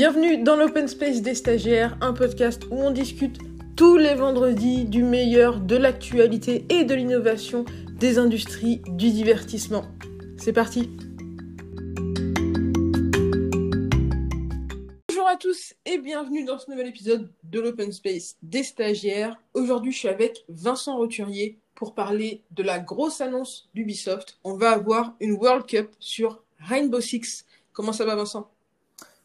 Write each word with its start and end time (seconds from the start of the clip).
Bienvenue 0.00 0.44
dans 0.44 0.54
l'Open 0.54 0.86
Space 0.86 1.22
des 1.22 1.34
stagiaires, 1.34 1.98
un 2.00 2.12
podcast 2.12 2.62
où 2.70 2.76
on 2.76 2.92
discute 2.92 3.38
tous 3.76 3.96
les 3.96 4.14
vendredis 4.14 4.84
du 4.84 5.02
meilleur 5.02 5.58
de 5.58 5.74
l'actualité 5.74 6.64
et 6.68 6.84
de 6.84 6.94
l'innovation 6.94 7.64
des 7.98 8.16
industries 8.16 8.80
du 8.86 9.10
divertissement. 9.10 9.86
C'est 10.36 10.52
parti 10.52 10.88
Bonjour 15.08 15.26
à 15.26 15.34
tous 15.34 15.74
et 15.84 15.98
bienvenue 15.98 16.44
dans 16.44 16.60
ce 16.60 16.70
nouvel 16.70 16.86
épisode 16.86 17.32
de 17.42 17.58
l'Open 17.58 17.90
Space 17.90 18.36
des 18.40 18.62
stagiaires. 18.62 19.36
Aujourd'hui 19.52 19.90
je 19.90 19.98
suis 19.98 20.08
avec 20.08 20.44
Vincent 20.48 20.96
Roturier 20.96 21.58
pour 21.74 21.96
parler 21.96 22.44
de 22.52 22.62
la 22.62 22.78
grosse 22.78 23.20
annonce 23.20 23.68
d'Ubisoft. 23.74 24.38
On 24.44 24.54
va 24.54 24.70
avoir 24.70 25.16
une 25.18 25.32
World 25.32 25.66
Cup 25.66 25.90
sur 25.98 26.44
Rainbow 26.60 27.00
Six. 27.00 27.44
Comment 27.72 27.92
ça 27.92 28.04
va 28.04 28.14
Vincent? 28.14 28.48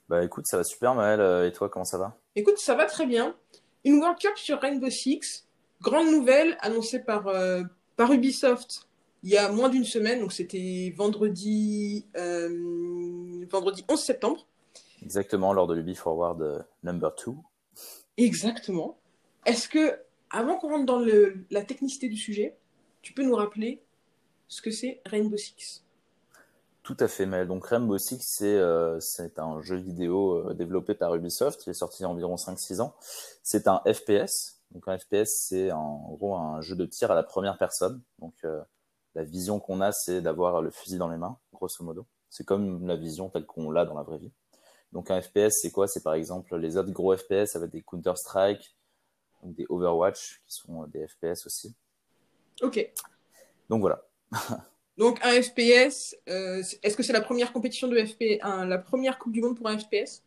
Bah 0.10 0.24
écoute, 0.24 0.48
ça 0.48 0.58
va 0.58 0.64
super 0.64 0.96
Maël. 0.96 1.20
Euh, 1.20 1.48
et 1.48 1.52
toi, 1.52 1.70
comment 1.70 1.86
ça 1.86 1.98
va? 1.98 2.18
Écoute, 2.36 2.58
ça 2.58 2.76
va 2.76 2.86
très 2.86 3.06
bien. 3.06 3.36
Une 3.84 4.00
World 4.00 4.20
Cup 4.20 4.38
sur 4.38 4.60
Rainbow 4.60 4.90
Six. 4.90 5.48
Grande 5.82 6.12
nouvelle 6.12 6.58
annoncée 6.62 7.00
par, 7.00 7.28
euh, 7.28 7.64
par 7.96 8.12
Ubisoft 8.12 8.88
il 9.24 9.30
y 9.30 9.38
a 9.38 9.52
moins 9.52 9.70
d'une 9.70 9.86
semaine. 9.86 10.20
Donc 10.20 10.34
c'était 10.34 10.94
vendredi, 10.96 12.06
euh, 12.18 13.46
vendredi 13.50 13.84
11 13.90 14.00
septembre. 14.00 14.46
Exactement, 15.02 15.54
lors 15.54 15.68
de 15.68 15.74
l'Ubi 15.74 15.96
Forward 15.96 16.42
euh, 16.42 16.60
number 16.84 17.14
2. 17.26 17.34
Exactement. 18.18 18.98
Est-ce 19.46 19.68
que, 19.68 20.00
avant 20.30 20.58
qu'on 20.58 20.70
rentre 20.70 20.86
dans 20.86 21.00
le, 21.00 21.46
la 21.50 21.64
technicité 21.64 22.08
du 22.08 22.18
sujet, 22.18 22.56
tu 23.02 23.14
peux 23.14 23.24
nous 23.24 23.36
rappeler 23.36 23.82
ce 24.48 24.62
que 24.62 24.72
c'est 24.72 25.02
Rainbow 25.06 25.38
Six? 25.38 25.83
Tout 26.84 26.98
à 27.00 27.08
fait, 27.08 27.26
Maël. 27.26 27.48
Donc 27.48 27.66
Rainbow 27.66 27.98
Six, 27.98 28.20
c'est 28.20 28.58
euh, 28.58 29.00
c'est 29.00 29.40
un 29.40 29.62
jeu 29.62 29.78
vidéo 29.78 30.50
euh, 30.50 30.54
développé 30.54 30.94
par 30.96 31.16
Ubisoft. 31.16 31.66
Il 31.66 31.70
est 31.70 31.74
sorti 31.74 32.02
il 32.02 32.04
y 32.04 32.06
a 32.06 32.10
environ 32.10 32.36
5-6 32.36 32.82
ans. 32.82 32.94
C'est 33.42 33.70
un 33.70 33.82
FPS. 33.86 34.60
Donc 34.72 34.88
un 34.90 34.98
FPS, 34.98 35.30
c'est 35.48 35.72
en 35.72 36.12
gros 36.12 36.36
un 36.36 36.60
jeu 36.60 36.76
de 36.76 36.86
tir 36.86 37.10
à 37.10 37.16
la 37.16 37.24
première 37.24 37.58
personne. 37.58 38.02
Donc 38.20 38.34
euh, 38.44 38.62
la 39.16 39.24
vision 39.24 39.62
qu'on 39.62 39.80
a, 39.80 39.94
c'est 39.94 40.22
d'avoir 40.22 40.62
le 40.62 40.72
fusil 40.72 40.98
dans 40.98 41.08
les 41.08 41.16
mains, 41.16 41.38
grosso 41.54 41.82
modo. 41.86 42.06
C'est 42.30 42.44
comme 42.44 42.86
la 42.86 42.98
vision 42.98 43.30
telle 43.30 43.46
qu'on 43.46 43.72
l'a 43.72 43.86
dans 43.86 43.96
la 43.96 44.04
vraie 44.04 44.18
vie. 44.18 44.34
Donc 44.92 45.10
un 45.10 45.22
FPS, 45.22 45.62
c'est 45.62 45.72
quoi? 45.72 45.88
C'est 45.88 46.04
par 46.04 46.16
exemple 46.16 46.54
les 46.58 46.76
autres 46.76 46.92
gros 46.92 47.16
FPS, 47.16 47.46
ça 47.46 47.60
va 47.60 47.66
être 47.66 47.72
des 47.72 47.84
Counter-Strike, 47.84 48.76
des 49.44 49.66
Overwatch, 49.70 50.42
qui 50.46 50.54
sont 50.54 50.86
des 50.88 51.08
FPS 51.08 51.46
aussi. 51.46 51.76
Ok. 52.62 52.92
Donc 53.70 53.80
voilà. 53.80 54.04
Donc 54.98 55.20
un 55.24 55.42
FPS, 55.42 56.16
euh, 56.30 56.62
est-ce 56.84 56.96
que 56.96 57.04
c'est 57.04 57.14
la 57.14 57.22
première 57.22 57.52
compétition 57.52 57.88
de 57.88 57.98
FPS, 57.98 58.40
la 58.44 58.78
première 58.78 59.18
Coupe 59.18 59.32
du 59.32 59.42
Monde 59.42 59.58
pour 59.58 59.68
un 59.68 59.78
FPS 59.78 60.22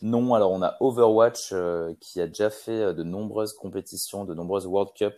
Non, 0.00 0.32
alors 0.34 0.50
on 0.50 0.62
a 0.62 0.76
Overwatch 0.80 1.50
euh, 1.52 1.92
qui 2.00 2.20
a 2.20 2.26
déjà 2.26 2.48
fait 2.48 2.80
euh, 2.80 2.92
de 2.94 3.02
nombreuses 3.02 3.52
compétitions, 3.52 4.24
de 4.24 4.34
nombreuses 4.34 4.66
World 4.66 4.92
Cup 4.94 5.14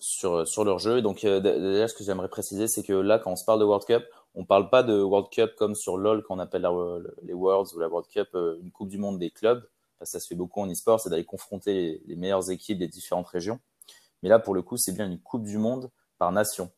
sur, 0.00 0.64
leur 0.64 0.78
jeu. 0.78 0.98
Et 0.98 1.02
donc 1.02 1.22
d- 1.22 1.40
d'ailleurs, 1.40 1.90
ce 1.90 1.94
que 1.94 2.04
j'aimerais 2.04 2.28
préciser, 2.28 2.68
c'est 2.68 2.82
que 2.82 2.92
là, 2.92 3.18
quand 3.18 3.32
on 3.32 3.36
se 3.36 3.44
parle 3.44 3.58
de 3.60 3.64
World 3.64 3.84
Cup, 3.84 4.04
on 4.34 4.44
parle 4.44 4.70
pas 4.70 4.82
de 4.84 5.02
World 5.02 5.28
Cup 5.30 5.54
comme 5.56 5.74
sur 5.74 5.96
LoL 5.96 6.22
qu'on 6.22 6.38
appelle 6.38 6.66
les 7.24 7.34
Worlds 7.34 7.74
ou 7.74 7.80
la 7.80 7.88
World 7.88 8.08
Cup, 8.08 8.28
une 8.62 8.70
Coupe 8.70 8.88
du 8.88 8.98
Monde 8.98 9.18
des 9.18 9.30
clubs. 9.30 9.68
Parce 9.98 10.12
que 10.12 10.18
ça 10.18 10.20
se 10.20 10.28
fait 10.28 10.36
beaucoup 10.36 10.60
en 10.60 10.70
e-sport, 10.70 11.00
c'est 11.00 11.10
d'aller 11.10 11.24
confronter 11.24 12.00
les 12.06 12.14
meilleures 12.14 12.48
équipes 12.50 12.78
des 12.78 12.86
différentes 12.86 13.26
régions. 13.26 13.58
Mais 14.22 14.28
là, 14.28 14.38
pour 14.38 14.54
le 14.54 14.62
coup, 14.62 14.76
c'est 14.76 14.92
bien 14.92 15.06
une 15.06 15.18
Coupe 15.18 15.42
du 15.42 15.58
Monde 15.58 15.90
par 16.18 16.32
nation. 16.32 16.70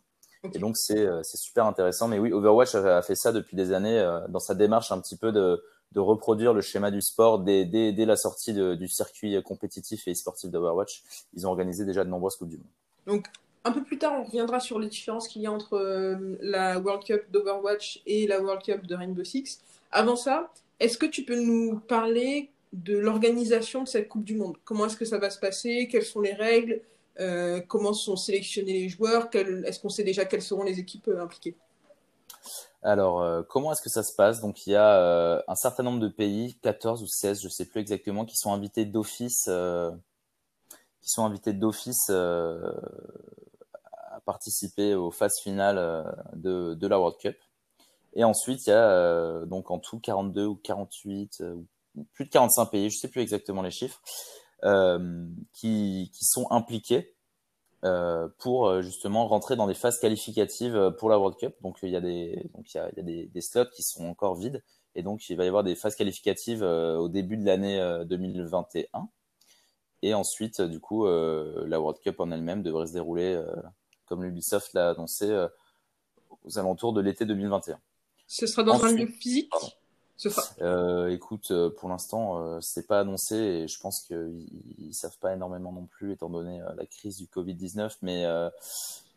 Et 0.55 0.59
donc 0.59 0.77
c'est 0.77 0.99
euh, 0.99 1.23
c'est 1.23 1.37
super 1.37 1.67
intéressant. 1.67 2.09
Mais 2.09 2.19
oui, 2.19 2.33
Overwatch 2.33 2.75
a, 2.75 3.03
fait 3.03 3.15
ça 3.15 3.33
depuis 3.33 3.57
des 3.57 3.73
années 3.73 3.99
euh, 3.99 4.27
dans 4.29 4.39
sa 4.39 4.55
démarche 4.55 4.91
un 4.91 5.01
petit 5.01 5.17
peu 5.17 5.33
de, 5.33 5.63
de 5.93 6.01
reproduire 6.01 6.55
le 6.55 6.63
schéma 6.63 6.91
du 6.91 7.03
sport 7.03 7.41
dès, 7.41 7.65
dès, 7.65 7.93
dès 7.93 8.07
la 8.07 8.17
sortie 8.17 8.55
de- 8.55 8.75
du 8.75 8.89
circuit 8.89 9.43
compétitif 9.43 10.09
et 10.09 10.15
sportif 10.15 10.51
d'Overwatch. 10.51 11.03
Ils 11.35 11.47
ont 11.47 11.51
organisé 11.51 11.85
déjà 11.85 12.05
de 12.05 12.11
nombreuses 12.11 12.37
coupes 12.37 12.49
du 12.49 12.57
monde. 12.57 12.67
Donc 13.07 13.27
un 13.65 13.73
peu 13.73 13.83
plus 13.83 13.99
tard, 13.99 14.15
on 14.19 14.25
reviendra 14.25 14.61
sur 14.61 14.79
les 14.79 14.89
différences 14.89 15.29
qu'il 15.29 15.43
y 15.43 15.47
a 15.47 15.53
entre 15.53 15.75
euh, 15.75 16.37
la 16.41 16.79
World 16.79 17.05
Cup 17.05 17.25
d'Overwatch 17.31 18.03
et 18.07 18.27
la 18.27 18.41
World 18.41 18.63
Cup 18.63 18.87
de 18.87 18.95
Rainbow 18.95 19.25
Six. 19.25 19.61
Avant 19.93 20.17
ça, 20.17 20.51
est-ce 20.79 20.97
que 20.97 21.07
tu 21.07 21.25
peux 21.25 21.39
nous 21.39 21.79
parler 21.81 22.49
de 22.73 22.97
l'organisation 22.97 23.83
de 23.83 23.89
cette 23.89 24.09
Coupe 24.09 24.25
du 24.25 24.37
Monde? 24.37 24.57
Comment 24.65 24.87
est-ce 24.87 24.97
que 24.97 25.05
ça 25.05 25.19
va 25.19 25.29
se 25.29 25.39
passer? 25.39 25.89
Quelles 25.91 26.05
sont 26.05 26.21
les 26.21 26.33
règles? 26.33 26.81
Euh, 27.21 27.61
Comment 27.69 27.93
sont 27.93 28.17
sélectionnés 28.17 28.73
les 28.73 28.89
joueurs? 28.89 29.29
Est-ce 29.35 29.81
qu'on 29.81 29.89
sait 29.89 30.05
déjà 30.05 30.25
quelles 30.25 30.43
seront 30.43 30.63
les 30.63 30.79
équipes 30.79 31.09
euh, 31.09 31.23
impliquées? 31.23 31.57
Alors, 32.83 33.21
euh, 33.21 33.43
comment 33.43 33.73
est-ce 33.73 33.83
que 33.83 33.91
ça 33.91 34.03
se 34.03 34.15
passe? 34.15 34.41
Donc, 34.41 34.67
il 34.67 34.71
y 34.71 34.77
a 34.77 35.43
un 35.47 35.55
certain 35.55 35.83
nombre 35.83 36.01
de 36.01 36.09
pays, 36.09 36.57
14 36.63 37.03
ou 37.03 37.07
16, 37.07 37.43
je 37.43 37.49
sais 37.49 37.67
plus 37.67 37.81
exactement, 37.81 38.25
qui 38.25 38.37
sont 38.37 38.53
invités 38.53 38.87
d'office, 38.87 39.51
qui 41.03 41.11
sont 41.11 41.25
invités 41.25 41.53
d'office 41.53 42.09
à 42.09 42.73
participer 44.25 44.95
aux 44.95 45.11
phases 45.11 45.39
finales 45.43 45.77
de, 46.35 46.87
la 46.87 46.99
World 46.99 47.19
Cup. 47.19 47.37
Et 48.15 48.25
ensuite, 48.25 48.67
il 48.67 48.71
y 48.71 48.73
a 48.73 49.45
donc 49.47 49.71
en 49.71 49.79
tout 49.79 50.01
42 50.01 50.47
ou 50.47 50.57
48, 50.57 51.39
euh, 51.41 51.55
ou 51.97 52.05
plus 52.15 52.25
de 52.25 52.31
45 52.31 52.67
pays, 52.67 52.91
je 52.91 52.99
sais 52.99 53.09
plus 53.09 53.21
exactement 53.21 53.63
les 53.63 53.71
chiffres, 53.71 54.01
qui, 55.53 56.11
qui 56.13 56.25
sont 56.25 56.47
impliqués 56.51 57.15
euh, 57.85 58.29
pour 58.39 58.67
euh, 58.67 58.83
justement 58.83 59.27
rentrer 59.27 59.57
dans 59.57 59.67
des 59.67 59.75
phases 59.75 59.99
qualificatives 59.99 60.77
euh, 60.77 60.91
pour 60.91 61.09
la 61.09 61.19
World 61.19 61.37
Cup. 61.39 61.55
Donc 61.63 61.79
il 61.83 61.89
y 61.91 61.97
a 61.97 62.01
des 62.01 62.51
donc 62.55 62.73
il 62.73 62.77
y 62.77 62.81
a, 62.81 62.91
il 62.93 62.97
y 62.99 63.01
a 63.01 63.03
des, 63.03 63.27
des 63.27 63.41
slots 63.41 63.71
qui 63.75 63.83
sont 63.83 64.05
encore 64.05 64.35
vides 64.35 64.63
et 64.95 65.03
donc 65.03 65.31
il 65.31 65.37
va 65.37 65.45
y 65.45 65.49
avoir 65.49 65.65
des 65.65 65.75
phases 65.75 65.97
qualificatives 65.97 66.63
euh, 66.63 66.97
au 66.99 67.09
début 67.09 67.37
de 67.39 67.45
l'année 67.47 67.81
euh, 67.81 68.05
2021 68.05 69.09
et 70.03 70.13
ensuite 70.15 70.61
euh, 70.61 70.69
du 70.69 70.79
coup 70.81 71.07
euh, 71.07 71.65
la 71.67 71.81
World 71.81 72.01
Cup 72.03 72.21
en 72.21 72.31
elle-même 72.31 72.63
devrait 72.63 72.87
se 72.87 72.93
dérouler 72.93 73.33
euh, 73.35 73.47
comme 74.07 74.25
l'Ubisoft 74.25 74.75
l'a 74.75 74.91
annoncé 74.91 75.31
euh, 75.31 75.49
aux 76.45 76.59
alentours 76.59 76.93
de 76.93 77.01
l'été 77.01 77.25
2021. 77.25 77.79
Ce 78.27 78.47
sera 78.47 78.63
dans 78.63 78.75
un 78.85 78.89
Ensuite- 78.89 78.99
lieu 78.99 79.07
physique? 79.07 79.51
Pardon. 79.51 79.69
Euh, 80.61 81.09
écoute, 81.11 81.51
euh, 81.51 81.71
pour 81.71 81.89
l'instant, 81.89 82.39
euh, 82.39 82.59
c'est 82.61 82.87
pas 82.87 83.01
annoncé 83.01 83.37
et 83.37 83.69
je 83.69 83.79
pense 83.81 84.01
qu'ils 84.01 84.47
ils 84.79 84.95
savent 84.95 85.19
pas 85.19 85.33
énormément 85.33 85.73
non 85.73 85.87
plus, 85.87 86.13
étant 86.13 86.29
donné 86.29 86.61
la 86.77 86.87
crise 86.87 87.17
du 87.17 87.27
Covid-19. 87.27 87.97
Mais 88.03 88.25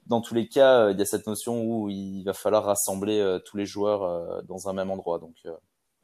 dans 0.08 0.22
tous 0.22 0.34
les 0.34 0.48
cas, 0.48 0.90
il 0.92 1.00
y 1.00 1.02
a 1.02 1.06
cette 1.06 1.28
notion 1.28 1.64
où 1.64 1.90
il 1.90 2.24
va 2.24 2.34
falloir 2.34 2.66
rassembler 2.66 3.40
tous 3.46 3.58
les 3.58 3.66
joueurs 3.66 4.44
dans 4.44 4.70
un 4.70 4.74
même 4.74 4.92
endroit. 4.92 5.20
Donc, 5.20 5.36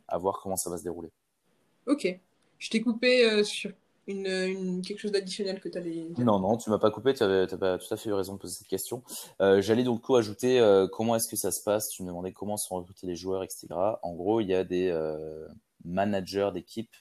à 0.08 0.18
voir 0.18 0.40
comment 0.42 0.58
ça 0.58 0.70
va 0.70 0.78
se 0.78 0.84
dérouler. 0.84 1.12
Ok. 1.88 2.20
Je 2.58 2.70
t'ai 2.70 2.82
coupé 2.82 3.44
sur 3.44 3.72
une, 4.10 4.28
une- 4.28 4.82
quelque 4.82 5.00
chose 5.00 5.12
d'additionnel 5.12 5.60
que 5.60 5.70
tu 5.70 5.78
allais 5.78 5.92
dire? 5.92 6.26
Non, 6.26 6.40
non, 6.40 6.58
tu 6.58 6.70
m'as 6.70 6.80
pas 6.80 6.92
coupé, 6.92 7.14
tu 7.14 7.24
as 7.24 7.48
tout 7.48 7.64
à 7.64 7.98
fait 7.98 8.10
eu 8.10 8.14
raison 8.14 8.34
de 8.34 8.40
poser 8.40 8.56
cette 8.56 8.68
question. 8.68 9.04
Euh, 9.42 9.62
J'allais 9.62 9.84
donc 9.84 10.02
coup 10.02 10.16
ajouter 10.16 10.60
euh, 10.60 10.88
comment 10.88 11.16
est-ce 11.16 11.28
que 11.28 11.36
ça 11.38 11.52
se 11.52 11.62
passe? 11.64 11.90
Tu 11.90 12.04
me 12.04 12.08
demandais 12.08 12.34
comment 12.34 12.58
sont 12.58 12.76
recrutés 12.76 13.08
les 13.08 13.16
joueurs, 13.16 13.44
etc. 13.44 13.68
En 14.04 14.14
gros, 14.14 14.42
il 14.42 14.48
y 14.48 14.54
a 14.54 14.64
des 14.64 14.90
euh, 14.90 15.48
managers 15.86 16.50
d'équipe, 16.54 16.94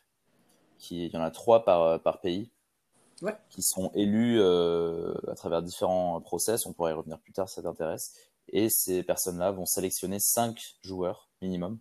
qui, 0.78 1.06
il 1.06 1.12
y 1.12 1.16
en 1.16 1.22
a 1.22 1.30
trois 1.30 1.64
par, 1.64 2.00
par 2.02 2.20
pays, 2.20 2.50
Ouais. 3.20 3.34
qui 3.50 3.62
sont 3.62 3.90
élus 3.94 4.40
à 4.40 5.34
travers 5.34 5.60
différents 5.62 6.20
process. 6.20 6.66
On 6.66 6.72
pourra 6.72 6.90
y 6.90 6.92
revenir 6.92 7.18
plus 7.18 7.32
tard 7.32 7.48
si 7.48 7.56
ça 7.56 7.62
t'intéresse. 7.62 8.14
Et 8.52 8.68
ces 8.70 9.02
personnes-là 9.02 9.50
vont 9.50 9.66
sélectionner 9.66 10.18
cinq 10.20 10.76
joueurs 10.82 11.28
minimum, 11.42 11.78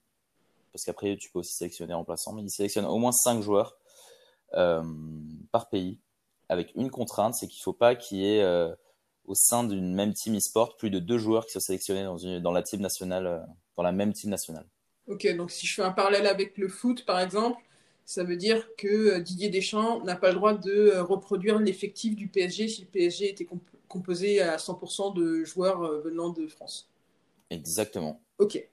parce 0.74 0.84
qu'après 0.84 1.16
tu 1.16 1.30
peux 1.30 1.40
aussi 1.40 1.54
sélectionner 1.54 1.94
remplaçants, 1.94 2.34
mais 2.34 2.42
ils 2.42 2.50
sélectionnent 2.50 2.86
au 2.88 2.98
moins 2.98 3.12
cinq 3.12 3.42
joueurs 3.42 3.78
par 5.52 5.70
pays 5.70 6.00
avec 6.50 6.72
une 6.76 6.90
contrainte, 6.92 7.34
c'est 7.36 7.48
qu'il 7.48 7.60
ne 7.60 7.64
faut 7.64 7.74
pas 7.74 7.96
qu'il 7.96 8.20
y 8.20 8.26
ait 8.38 8.42
euh, 8.44 8.74
au 9.26 9.36
sein 9.36 9.64
d'une 9.66 9.94
même 9.94 10.14
team 10.14 10.36
e-sport 10.38 10.78
plus 10.78 10.90
de 10.90 11.00
deux 11.00 11.18
joueurs 11.18 11.46
qui 11.46 11.52
soient 11.52 11.62
sélectionnés 11.62 12.04
dans, 12.06 12.18
une, 12.18 12.40
dans 12.40 12.52
la 12.54 12.64
team 12.64 12.80
nationale, 12.82 13.28
euh, 13.28 13.40
dans 13.76 13.84
la 13.84 13.92
même 13.92 14.14
team 14.14 14.30
nationale. 14.30 14.66
Ok, 15.08 15.28
donc 15.36 15.52
si 15.52 15.66
je 15.66 15.74
fais 15.76 15.82
un 15.84 15.92
parallèle 15.92 16.28
avec 16.28 16.58
le 16.58 16.68
foot, 16.68 17.06
par 17.06 17.20
exemple, 17.20 17.62
ça 18.06 18.24
veut 18.24 18.36
dire 18.36 18.68
que 18.78 18.88
euh, 18.88 19.20
Didier 19.20 19.50
Deschamps 19.50 20.04
n'a 20.04 20.16
pas 20.16 20.30
le 20.30 20.36
droit 20.36 20.54
de 20.54 20.72
euh, 20.72 21.04
reproduire 21.04 21.60
l'effectif 21.60 22.16
du 22.16 22.28
PSG 22.28 22.68
si 22.68 22.82
le 22.82 22.88
PSG 22.88 23.30
était 23.30 23.46
comp- 23.46 23.62
composé 23.88 24.42
à 24.42 24.58
100% 24.58 25.12
de 25.12 25.44
joueurs 25.46 25.84
euh, 25.84 26.02
venant 26.02 26.30
de 26.30 26.48
France. 26.48 26.90
Exactement. 27.50 28.22
Ok. 28.40 28.64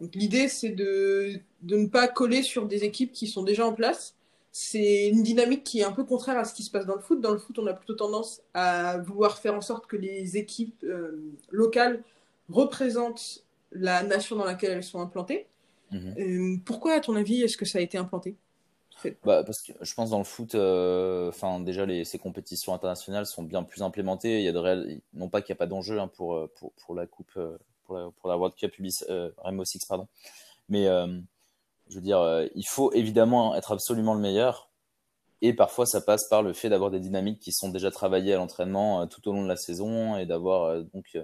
Donc 0.00 0.14
l'idée, 0.14 0.48
c'est 0.48 0.70
de, 0.70 1.40
de 1.62 1.76
ne 1.76 1.86
pas 1.86 2.08
coller 2.08 2.42
sur 2.42 2.66
des 2.66 2.84
équipes 2.84 3.12
qui 3.12 3.26
sont 3.28 3.42
déjà 3.42 3.66
en 3.66 3.74
place. 3.74 4.16
C'est 4.56 5.08
une 5.08 5.24
dynamique 5.24 5.64
qui 5.64 5.80
est 5.80 5.84
un 5.84 5.90
peu 5.90 6.04
contraire 6.04 6.38
à 6.38 6.44
ce 6.44 6.54
qui 6.54 6.62
se 6.62 6.70
passe 6.70 6.86
dans 6.86 6.94
le 6.94 7.00
foot. 7.00 7.20
Dans 7.20 7.32
le 7.32 7.38
foot, 7.38 7.58
on 7.58 7.66
a 7.66 7.74
plutôt 7.74 7.94
tendance 7.94 8.40
à 8.54 8.98
vouloir 8.98 9.38
faire 9.38 9.52
en 9.52 9.60
sorte 9.60 9.88
que 9.88 9.96
les 9.96 10.36
équipes 10.36 10.84
euh, 10.84 11.32
locales 11.50 12.04
représentent 12.48 13.42
la 13.72 14.04
nation 14.04 14.36
dans 14.36 14.44
laquelle 14.44 14.70
elles 14.70 14.84
sont 14.84 15.00
implantées. 15.00 15.48
Mhm. 15.90 16.14
Euh, 16.18 16.56
pourquoi, 16.64 16.92
à 16.92 17.00
ton 17.00 17.16
avis, 17.16 17.42
est-ce 17.42 17.56
que 17.56 17.64
ça 17.64 17.78
a 17.78 17.80
été 17.80 17.98
implanté 17.98 18.36
Bah, 19.24 19.42
parce 19.42 19.60
que 19.60 19.72
je 19.80 19.94
pense 19.94 20.10
dans 20.10 20.18
le 20.18 20.24
foot, 20.24 20.54
euh, 20.54 21.30
enfin 21.30 21.58
déjà 21.58 21.84
les, 21.84 22.04
ces 22.04 22.20
compétitions 22.20 22.74
internationales 22.74 23.26
sont 23.26 23.42
bien 23.42 23.64
plus 23.64 23.82
implémentées. 23.82 24.38
Il 24.38 24.44
y 24.44 24.48
a 24.48 24.52
de 24.52 24.58
réels, 24.58 25.00
non 25.14 25.28
pas 25.28 25.42
qu'il 25.42 25.52
n'y 25.52 25.56
a 25.56 25.58
pas 25.58 25.66
d'enjeu 25.66 25.98
hein, 25.98 26.06
pour, 26.06 26.48
pour 26.54 26.72
pour 26.74 26.94
la 26.94 27.08
coupe, 27.08 27.36
pour 27.86 27.98
la, 27.98 28.10
pour 28.12 28.28
la 28.28 28.38
World 28.38 28.54
Cup 28.54 28.78
Ubis, 28.78 29.00
euh, 29.10 29.32
Rainbow 29.38 29.64
Six 29.64 29.84
pardon, 29.84 30.06
mais 30.68 30.86
je 31.88 31.96
veux 31.96 32.00
dire, 32.00 32.48
il 32.54 32.66
faut 32.66 32.92
évidemment 32.92 33.54
être 33.54 33.72
absolument 33.72 34.14
le 34.14 34.20
meilleur. 34.20 34.70
Et 35.42 35.52
parfois, 35.52 35.84
ça 35.84 36.00
passe 36.00 36.28
par 36.28 36.42
le 36.42 36.52
fait 36.52 36.70
d'avoir 36.70 36.90
des 36.90 37.00
dynamiques 37.00 37.40
qui 37.40 37.52
sont 37.52 37.68
déjà 37.68 37.90
travaillées 37.90 38.32
à 38.32 38.36
l'entraînement 38.36 39.06
tout 39.06 39.28
au 39.28 39.32
long 39.32 39.42
de 39.42 39.48
la 39.48 39.56
saison 39.56 40.16
et 40.16 40.24
d'avoir 40.24 40.82
donc 40.94 41.18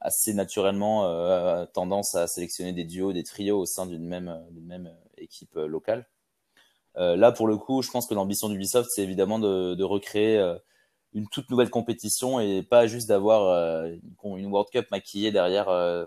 assez 0.00 0.34
naturellement 0.34 1.66
tendance 1.66 2.16
à 2.16 2.26
sélectionner 2.26 2.72
des 2.72 2.84
duos, 2.84 3.12
des 3.12 3.22
trios 3.22 3.60
au 3.60 3.66
sein 3.66 3.86
d'une 3.86 4.06
même, 4.06 4.44
même 4.62 4.92
équipe 5.18 5.54
locale. 5.54 6.08
là, 6.96 7.30
pour 7.30 7.46
le 7.46 7.56
coup, 7.56 7.82
je 7.82 7.90
pense 7.90 8.06
que 8.06 8.14
l'ambition 8.14 8.48
d'Ubisoft, 8.48 8.90
c'est 8.92 9.02
évidemment 9.02 9.38
de, 9.38 9.74
de 9.74 9.84
recréer 9.84 10.56
une 11.14 11.28
toute 11.28 11.48
nouvelle 11.48 11.70
compétition 11.70 12.40
et 12.40 12.62
pas 12.62 12.86
juste 12.86 13.08
d'avoir 13.08 13.48
euh, 13.48 13.94
une 14.24 14.46
World 14.46 14.70
Cup 14.70 14.90
maquillée 14.90 15.30
derrière 15.30 15.68
euh, 15.68 16.04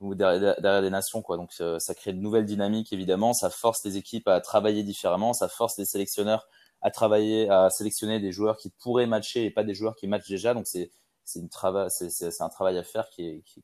ou 0.00 0.14
derrière, 0.14 0.82
des 0.82 0.90
nations 0.90 1.22
quoi. 1.22 1.36
Donc 1.36 1.50
euh, 1.60 1.78
ça 1.78 1.94
crée 1.94 2.12
de 2.12 2.18
nouvelles 2.18 2.44
dynamiques 2.44 2.92
évidemment, 2.92 3.32
ça 3.32 3.50
force 3.50 3.84
les 3.84 3.96
équipes 3.96 4.28
à 4.28 4.40
travailler 4.40 4.82
différemment, 4.82 5.32
ça 5.32 5.48
force 5.48 5.78
les 5.78 5.84
sélectionneurs 5.84 6.48
à 6.82 6.90
travailler 6.90 7.48
à 7.48 7.70
sélectionner 7.70 8.20
des 8.20 8.30
joueurs 8.30 8.58
qui 8.58 8.70
pourraient 8.70 9.06
matcher 9.06 9.44
et 9.44 9.50
pas 9.50 9.64
des 9.64 9.74
joueurs 9.74 9.96
qui 9.96 10.06
matchent 10.06 10.28
déjà. 10.28 10.54
Donc 10.54 10.66
c'est 10.66 10.90
c'est 11.24 12.42
un 12.42 12.48
travail 12.50 12.76
à 12.76 12.82
faire 12.82 13.08
qui 13.08 13.26
est 13.26 13.42
qui, 13.44 13.62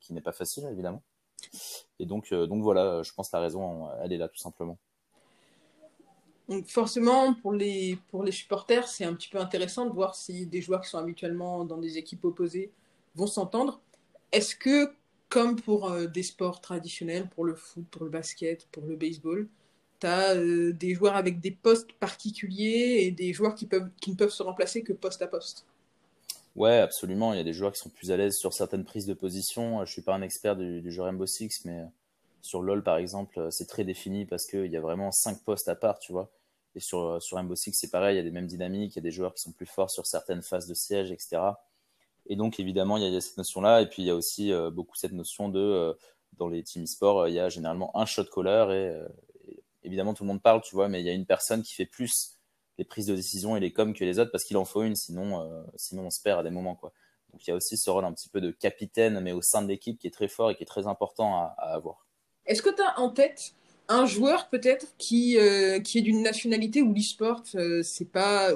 qui 0.00 0.12
n'est 0.14 0.22
pas 0.22 0.32
facile 0.32 0.66
évidemment. 0.70 1.02
Et 1.98 2.06
donc 2.06 2.32
donc 2.32 2.62
voilà, 2.62 3.02
je 3.02 3.12
pense 3.12 3.28
que 3.28 3.36
la 3.36 3.42
raison 3.42 3.88
elle 4.02 4.12
est 4.12 4.18
là 4.18 4.28
tout 4.28 4.38
simplement. 4.38 4.78
Donc 6.48 6.68
forcément, 6.68 7.34
pour 7.34 7.52
les, 7.52 7.98
pour 8.10 8.22
les 8.22 8.30
supporters, 8.30 8.86
c'est 8.86 9.04
un 9.04 9.14
petit 9.14 9.28
peu 9.28 9.38
intéressant 9.38 9.86
de 9.86 9.92
voir 9.92 10.14
si 10.14 10.46
des 10.46 10.62
joueurs 10.62 10.80
qui 10.80 10.88
sont 10.88 10.98
habituellement 10.98 11.64
dans 11.64 11.78
des 11.78 11.98
équipes 11.98 12.24
opposées 12.24 12.70
vont 13.16 13.26
s'entendre. 13.26 13.80
Est-ce 14.30 14.54
que, 14.54 14.94
comme 15.28 15.60
pour 15.60 15.90
euh, 15.90 16.06
des 16.06 16.22
sports 16.22 16.60
traditionnels, 16.60 17.28
pour 17.28 17.44
le 17.44 17.54
foot, 17.54 17.84
pour 17.90 18.04
le 18.04 18.10
basket, 18.10 18.66
pour 18.72 18.84
le 18.84 18.96
baseball, 18.96 19.48
tu 20.00 20.06
as 20.06 20.34
euh, 20.34 20.72
des 20.72 20.94
joueurs 20.94 21.16
avec 21.16 21.40
des 21.40 21.50
postes 21.50 21.92
particuliers 21.94 22.98
et 23.00 23.10
des 23.10 23.32
joueurs 23.32 23.54
qui, 23.54 23.66
peuvent, 23.66 23.88
ne 24.06 24.14
peuvent 24.14 24.30
se 24.30 24.42
remplacer 24.42 24.82
que 24.82 24.92
poste 24.92 25.22
à 25.22 25.26
poste 25.26 25.66
Ouais, 26.54 26.78
absolument. 26.78 27.34
Il 27.34 27.36
y 27.36 27.40
a 27.40 27.44
des 27.44 27.52
joueurs 27.52 27.72
qui 27.72 27.80
sont 27.80 27.90
plus 27.90 28.10
à 28.10 28.16
l'aise 28.16 28.36
sur 28.36 28.52
certaines 28.52 28.84
prises 28.84 29.06
de 29.06 29.14
position. 29.14 29.84
Je 29.84 29.92
suis 29.92 30.02
pas 30.02 30.14
un 30.14 30.22
expert 30.22 30.56
du, 30.56 30.80
du 30.80 30.90
jeu 30.90 31.02
Rainbow 31.02 31.26
Six, 31.26 31.64
mais 31.66 31.84
sur 32.40 32.62
LoL, 32.62 32.82
par 32.82 32.96
exemple, 32.96 33.48
c'est 33.50 33.66
très 33.66 33.84
défini 33.84 34.24
parce 34.24 34.46
qu'il 34.46 34.66
y 34.66 34.76
a 34.76 34.80
vraiment 34.80 35.10
cinq 35.12 35.42
postes 35.42 35.68
à 35.68 35.74
part, 35.74 35.98
tu 35.98 36.12
vois. 36.12 36.30
Et 36.74 36.80
sur, 36.80 37.20
sur 37.22 37.36
Rainbow 37.36 37.56
Six, 37.56 37.74
c'est 37.74 37.90
pareil, 37.90 38.14
il 38.14 38.18
y 38.18 38.20
a 38.20 38.22
des 38.22 38.30
mêmes 38.30 38.46
dynamiques, 38.46 38.94
il 38.94 38.98
y 38.98 39.00
a 39.00 39.02
des 39.02 39.10
joueurs 39.10 39.34
qui 39.34 39.42
sont 39.42 39.52
plus 39.52 39.66
forts 39.66 39.90
sur 39.90 40.06
certaines 40.06 40.42
phases 40.42 40.66
de 40.66 40.74
siège, 40.74 41.10
etc. 41.10 41.38
Et 42.28 42.36
donc, 42.36 42.60
évidemment, 42.60 42.96
il 42.96 43.04
y 43.04 43.16
a, 43.16 43.20
cette 43.20 43.36
notion-là. 43.36 43.82
Et 43.82 43.86
puis, 43.86 44.02
il 44.02 44.06
y 44.06 44.10
a 44.10 44.14
aussi 44.14 44.52
euh, 44.52 44.70
beaucoup 44.70 44.96
cette 44.96 45.12
notion 45.12 45.48
de, 45.48 45.60
euh, 45.60 45.92
dans 46.34 46.48
les 46.48 46.62
team 46.62 46.84
e-sport, 46.84 47.20
euh, 47.20 47.28
il 47.28 47.34
y 47.34 47.40
a 47.40 47.48
généralement 47.48 47.96
un 47.96 48.06
shot 48.06 48.24
caller. 48.24 48.92
Et, 49.46 49.56
évidemment, 49.84 50.14
tout 50.14 50.24
le 50.24 50.28
monde 50.28 50.42
parle, 50.42 50.60
tu 50.62 50.74
vois, 50.74 50.88
mais 50.88 51.00
il 51.00 51.06
y 51.06 51.10
a 51.10 51.12
une 51.12 51.26
personne 51.26 51.62
qui 51.62 51.74
fait 51.74 51.86
plus 51.86 52.32
les 52.78 52.84
prises 52.84 53.06
de 53.06 53.14
décision 53.14 53.56
et 53.56 53.60
les 53.60 53.72
coms 53.72 53.94
que 53.94 54.04
les 54.04 54.18
autres 54.18 54.32
parce 54.32 54.44
qu'il 54.44 54.56
en 54.56 54.64
faut 54.64 54.82
une, 54.82 54.96
sinon, 54.96 55.64
sinon 55.76 56.06
on 56.06 56.10
se 56.10 56.20
perd 56.20 56.40
à 56.40 56.42
des 56.42 56.50
moments, 56.50 56.74
quoi. 56.74 56.92
Donc, 57.32 57.46
il 57.46 57.50
y 57.50 57.52
a 57.52 57.56
aussi 57.56 57.76
ce 57.76 57.88
rôle 57.88 58.04
un 58.04 58.12
petit 58.12 58.28
peu 58.28 58.40
de 58.40 58.50
capitaine, 58.50 59.20
mais 59.20 59.32
au 59.32 59.40
sein 59.42 59.62
de 59.62 59.68
l'équipe 59.68 59.98
qui 59.98 60.06
est 60.06 60.10
très 60.10 60.28
fort 60.28 60.50
et 60.50 60.56
qui 60.56 60.64
est 60.64 60.66
très 60.66 60.86
important 60.86 61.36
à, 61.36 61.54
avoir. 61.58 62.06
Est-ce 62.46 62.62
que 62.62 62.74
tu 62.74 62.82
as 62.82 62.98
en 62.98 63.10
tête 63.10 63.52
un 63.88 64.04
joueur 64.04 64.48
peut-être 64.48 64.88
qui, 64.98 65.38
qui 65.84 65.98
est 65.98 66.02
d'une 66.02 66.22
nationalité 66.22 66.82
où 66.82 66.92
l'e-sport, 66.92 67.44
euh, 67.54 67.82
c'est 67.84 68.10
pas, 68.10 68.50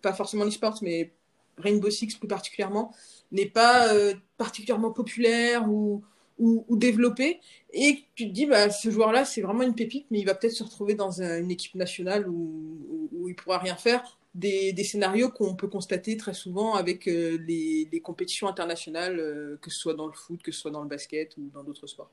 pas 0.00 0.14
forcément 0.14 0.44
l'e-sport, 0.44 0.78
mais 0.80 1.12
Rainbow 1.60 1.90
Six 1.90 2.16
plus 2.16 2.28
particulièrement, 2.28 2.94
n'est 3.32 3.46
pas 3.46 3.92
euh, 3.94 4.14
particulièrement 4.38 4.90
populaire 4.92 5.68
ou, 5.68 6.02
ou, 6.38 6.76
développé, 6.76 7.38
et 7.74 8.04
tu 8.14 8.26
te 8.28 8.32
dis, 8.32 8.46
bah, 8.46 8.70
ce 8.70 8.90
joueur-là, 8.90 9.26
c'est 9.26 9.42
vraiment 9.42 9.62
une 9.62 9.74
pépite, 9.74 10.06
mais 10.10 10.20
il 10.20 10.24
va 10.24 10.34
peut-être 10.34 10.54
se 10.54 10.64
retrouver 10.64 10.94
dans 10.94 11.20
une 11.20 11.50
équipe 11.50 11.74
nationale 11.74 12.26
où, 12.28 13.08
où, 13.12 13.28
il 13.28 13.34
pourra 13.34 13.58
rien 13.58 13.76
faire. 13.76 14.18
Des, 14.34 14.72
des 14.72 14.84
scénarios 14.84 15.28
qu'on 15.28 15.56
peut 15.56 15.66
constater 15.66 16.16
très 16.16 16.34
souvent 16.34 16.74
avec 16.74 17.04
les, 17.06 17.88
les, 17.90 18.00
compétitions 18.00 18.48
internationales, 18.48 19.58
que 19.60 19.70
ce 19.70 19.78
soit 19.78 19.94
dans 19.94 20.06
le 20.06 20.12
foot, 20.12 20.40
que 20.42 20.52
ce 20.52 20.60
soit 20.60 20.70
dans 20.70 20.82
le 20.82 20.88
basket 20.88 21.36
ou 21.36 21.50
dans 21.52 21.64
d'autres 21.64 21.88
sports. 21.88 22.10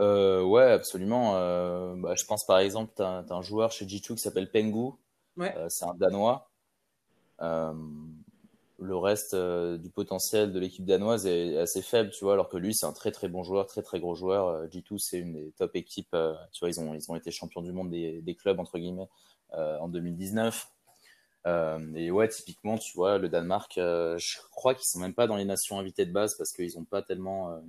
Euh, 0.00 0.42
ouais, 0.42 0.64
absolument. 0.64 1.36
Euh, 1.36 1.94
bah, 1.96 2.14
je 2.16 2.24
pense 2.24 2.46
par 2.46 2.58
exemple, 2.58 2.92
tu 2.96 3.02
as, 3.02 3.24
un 3.28 3.42
joueur 3.42 3.70
chez 3.70 3.84
G2 3.84 4.14
qui 4.14 4.18
s'appelle 4.18 4.50
Pengu. 4.50 4.92
Ouais. 5.36 5.54
Euh, 5.56 5.68
c'est 5.68 5.84
un 5.84 5.94
Danois. 5.94 6.48
Euh, 7.42 7.72
le 8.80 8.96
reste 8.96 9.34
euh, 9.34 9.78
du 9.78 9.90
potentiel 9.90 10.52
de 10.52 10.58
l'équipe 10.58 10.84
danoise 10.84 11.26
est 11.26 11.58
assez 11.58 11.82
faible, 11.82 12.10
tu 12.10 12.24
vois, 12.24 12.32
alors 12.32 12.48
que 12.48 12.56
lui, 12.56 12.74
c'est 12.74 12.86
un 12.86 12.92
très 12.92 13.12
très 13.12 13.28
bon 13.28 13.42
joueur, 13.42 13.66
très 13.66 13.82
très 13.82 14.00
gros 14.00 14.14
joueur. 14.14 14.48
Euh, 14.48 14.66
G2, 14.68 14.98
c'est 14.98 15.18
une 15.18 15.34
des 15.34 15.52
top 15.52 15.76
équipes. 15.76 16.16
tu 16.52 16.60
vois, 16.60 16.68
ils 16.68 16.80
ont, 16.80 16.94
ils 16.94 17.10
ont 17.10 17.16
été 17.16 17.30
champions 17.30 17.62
du 17.62 17.72
monde 17.72 17.90
des, 17.90 18.20
des 18.22 18.34
clubs, 18.34 18.58
entre 18.58 18.78
guillemets, 18.78 19.08
en 19.52 19.88
2019. 19.88 20.68
et 21.96 22.10
ouais, 22.10 22.28
typiquement, 22.28 22.78
tu 22.78 22.92
vois, 22.96 23.18
le 23.18 23.28
Danemark, 23.28 23.72
je 23.76 24.38
crois 24.50 24.74
qu'ils 24.74 24.86
sont 24.86 25.00
même 25.00 25.14
pas 25.14 25.26
dans 25.26 25.36
les 25.36 25.44
nations 25.44 25.78
invitées 25.78 26.06
de 26.06 26.12
base 26.12 26.36
parce 26.36 26.52
qu'ils 26.52 26.78
ont 26.78 26.84
pas 26.84 27.02
tellement 27.02 27.60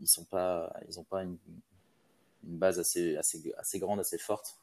ils 0.00 0.08
sont 0.08 0.24
pas, 0.24 0.72
ils 0.88 0.98
ont 0.98 1.04
pas 1.04 1.22
une, 1.22 1.38
base 2.42 2.78
assez, 2.78 3.16
assez, 3.16 3.54
assez 3.56 3.78
grande, 3.78 4.00
assez 4.00 4.18
forte. 4.18 4.58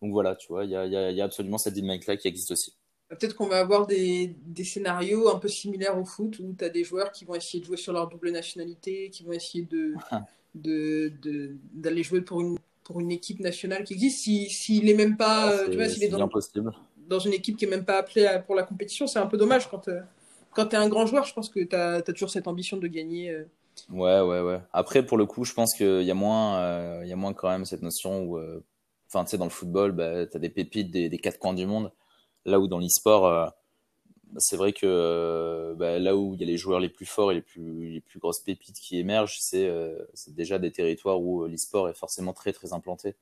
Donc 0.00 0.12
voilà, 0.12 0.36
tu 0.36 0.46
vois, 0.48 0.64
il 0.64 0.70
y 0.70 0.76
a, 0.76 0.86
y, 0.86 1.14
y 1.14 1.20
a, 1.20 1.24
absolument 1.24 1.58
cette 1.58 1.74
dynamique-là 1.74 2.16
qui 2.16 2.28
existe 2.28 2.52
aussi. 2.52 2.74
Peut-être 3.08 3.34
qu'on 3.34 3.46
va 3.46 3.58
avoir 3.60 3.86
des, 3.86 4.34
des, 4.44 4.64
scénarios 4.64 5.28
un 5.34 5.38
peu 5.38 5.48
similaires 5.48 5.98
au 5.98 6.04
foot 6.04 6.38
où 6.40 6.54
tu 6.58 6.64
as 6.64 6.68
des 6.68 6.84
joueurs 6.84 7.10
qui 7.10 7.24
vont 7.24 7.34
essayer 7.34 7.60
de 7.60 7.64
jouer 7.64 7.78
sur 7.78 7.92
leur 7.92 8.08
double 8.08 8.30
nationalité, 8.30 9.08
qui 9.10 9.24
vont 9.24 9.32
essayer 9.32 9.64
de, 9.64 9.94
de, 10.54 11.56
d'aller 11.72 12.02
jouer 12.02 12.20
pour 12.20 12.40
une, 12.42 12.58
pour 12.84 13.00
une 13.00 13.10
équipe 13.10 13.40
nationale 13.40 13.84
qui 13.84 13.94
existe. 13.94 14.24
S'il 14.24 14.50
si, 14.50 14.82
n'est 14.82 14.94
même 14.94 15.16
pas, 15.16 15.48
ah, 15.48 15.68
tu 15.70 15.76
vois, 15.76 15.88
s'il 15.88 16.04
est, 16.04 16.08
dans, 16.08 16.28
dans, 17.08 17.18
une 17.18 17.32
équipe 17.32 17.56
qui 17.56 17.64
est 17.64 17.68
même 17.68 17.84
pas 17.84 17.98
appelée 17.98 18.28
pour 18.46 18.54
la 18.54 18.62
compétition, 18.62 19.06
c'est 19.06 19.18
un 19.18 19.26
peu 19.26 19.38
dommage 19.38 19.70
quand, 19.70 19.88
euh, 19.88 20.00
quand 20.52 20.66
tu 20.66 20.76
es 20.76 20.78
un 20.78 20.88
grand 20.88 21.06
joueur. 21.06 21.24
Je 21.24 21.32
pense 21.32 21.48
que 21.48 21.60
tu 21.60 21.74
as, 21.74 21.94
as, 21.94 22.02
toujours 22.02 22.30
cette 22.30 22.46
ambition 22.46 22.76
de 22.76 22.86
gagner. 22.86 23.30
Euh, 23.30 23.44
Ouais, 23.90 24.20
ouais, 24.20 24.40
ouais. 24.40 24.60
Après, 24.72 25.04
pour 25.04 25.18
le 25.18 25.26
coup, 25.26 25.44
je 25.44 25.54
pense 25.54 25.74
qu'il 25.74 26.02
y 26.02 26.10
a 26.10 26.14
moins, 26.14 26.58
euh, 26.60 27.02
y 27.06 27.12
a 27.12 27.16
moins 27.16 27.32
quand 27.32 27.48
même 27.48 27.64
cette 27.64 27.82
notion 27.82 28.22
où, 28.22 28.38
euh, 28.38 28.64
enfin, 29.08 29.24
tu 29.24 29.30
sais, 29.30 29.38
dans 29.38 29.44
le 29.44 29.50
football, 29.50 29.92
bah, 29.92 30.26
tu 30.26 30.36
as 30.36 30.40
des 30.40 30.48
pépites 30.48 30.90
des, 30.90 31.08
des, 31.08 31.18
quatre 31.18 31.38
coins 31.38 31.54
du 31.54 31.66
monde. 31.66 31.92
Là 32.48 32.60
où 32.60 32.68
dans 32.68 32.78
l'e-sport, 32.78 33.26
euh, 33.26 33.46
c'est 34.38 34.56
vrai 34.56 34.72
que 34.72 34.86
euh, 34.86 35.74
bah, 35.74 35.98
là 35.98 36.16
où 36.16 36.34
il 36.34 36.40
y 36.40 36.44
a 36.44 36.46
les 36.46 36.56
joueurs 36.56 36.80
les 36.80 36.88
plus 36.88 37.06
forts 37.06 37.32
et 37.32 37.36
les 37.36 37.42
plus, 37.42 37.90
les 37.90 38.00
plus 38.00 38.18
grosses 38.18 38.40
pépites 38.40 38.78
qui 38.78 38.98
émergent, 38.98 39.38
c'est 39.40 39.66
euh, 39.66 39.98
déjà 40.28 40.58
des 40.58 40.72
territoires 40.72 41.20
où 41.20 41.46
l'e-sport 41.46 41.88
est 41.88 41.94
forcément 41.94 42.32
très, 42.32 42.52
très 42.52 42.72
implanté. 42.72 43.14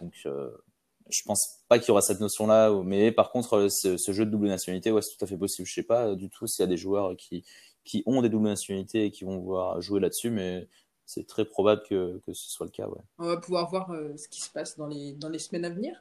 Donc, 0.00 0.14
je 0.24 1.22
pense 1.24 1.60
pas 1.68 1.78
qu'il 1.78 1.88
y 1.88 1.90
aura 1.90 2.00
cette 2.00 2.20
notion-là, 2.20 2.72
mais 2.84 3.12
par 3.12 3.32
contre, 3.32 3.68
ce, 3.68 3.96
ce, 3.96 4.12
jeu 4.12 4.24
de 4.24 4.30
double 4.30 4.48
nationalité, 4.48 4.92
ouais, 4.92 5.02
c'est 5.02 5.16
tout 5.16 5.24
à 5.24 5.26
fait 5.26 5.36
possible. 5.36 5.68
Je 5.68 5.74
sais 5.74 5.82
pas 5.82 6.14
du 6.14 6.30
tout 6.30 6.46
s'il 6.46 6.62
y 6.62 6.64
a 6.64 6.68
des 6.68 6.76
joueurs 6.76 7.16
qui, 7.16 7.44
qui 7.84 8.02
ont 8.06 8.22
des 8.22 8.28
doubles 8.28 8.48
nationalités 8.48 9.06
et 9.06 9.10
qui 9.10 9.24
vont 9.24 9.38
pouvoir 9.38 9.80
jouer 9.80 10.00
là-dessus, 10.00 10.30
mais 10.30 10.68
c'est 11.10 11.26
très 11.26 11.44
probable 11.44 11.82
que, 11.88 12.20
que, 12.24 12.32
ce 12.32 12.48
soit 12.50 12.66
le 12.66 12.70
cas. 12.70 12.86
Ouais. 12.86 13.00
On 13.18 13.26
va 13.26 13.36
pouvoir 13.36 13.68
voir 13.68 13.90
euh, 13.90 14.16
ce 14.16 14.28
qui 14.28 14.40
se 14.40 14.50
passe 14.50 14.76
dans 14.76 14.86
les, 14.86 15.12
dans 15.14 15.28
les 15.28 15.40
semaines 15.40 15.64
à 15.64 15.70
venir, 15.70 16.00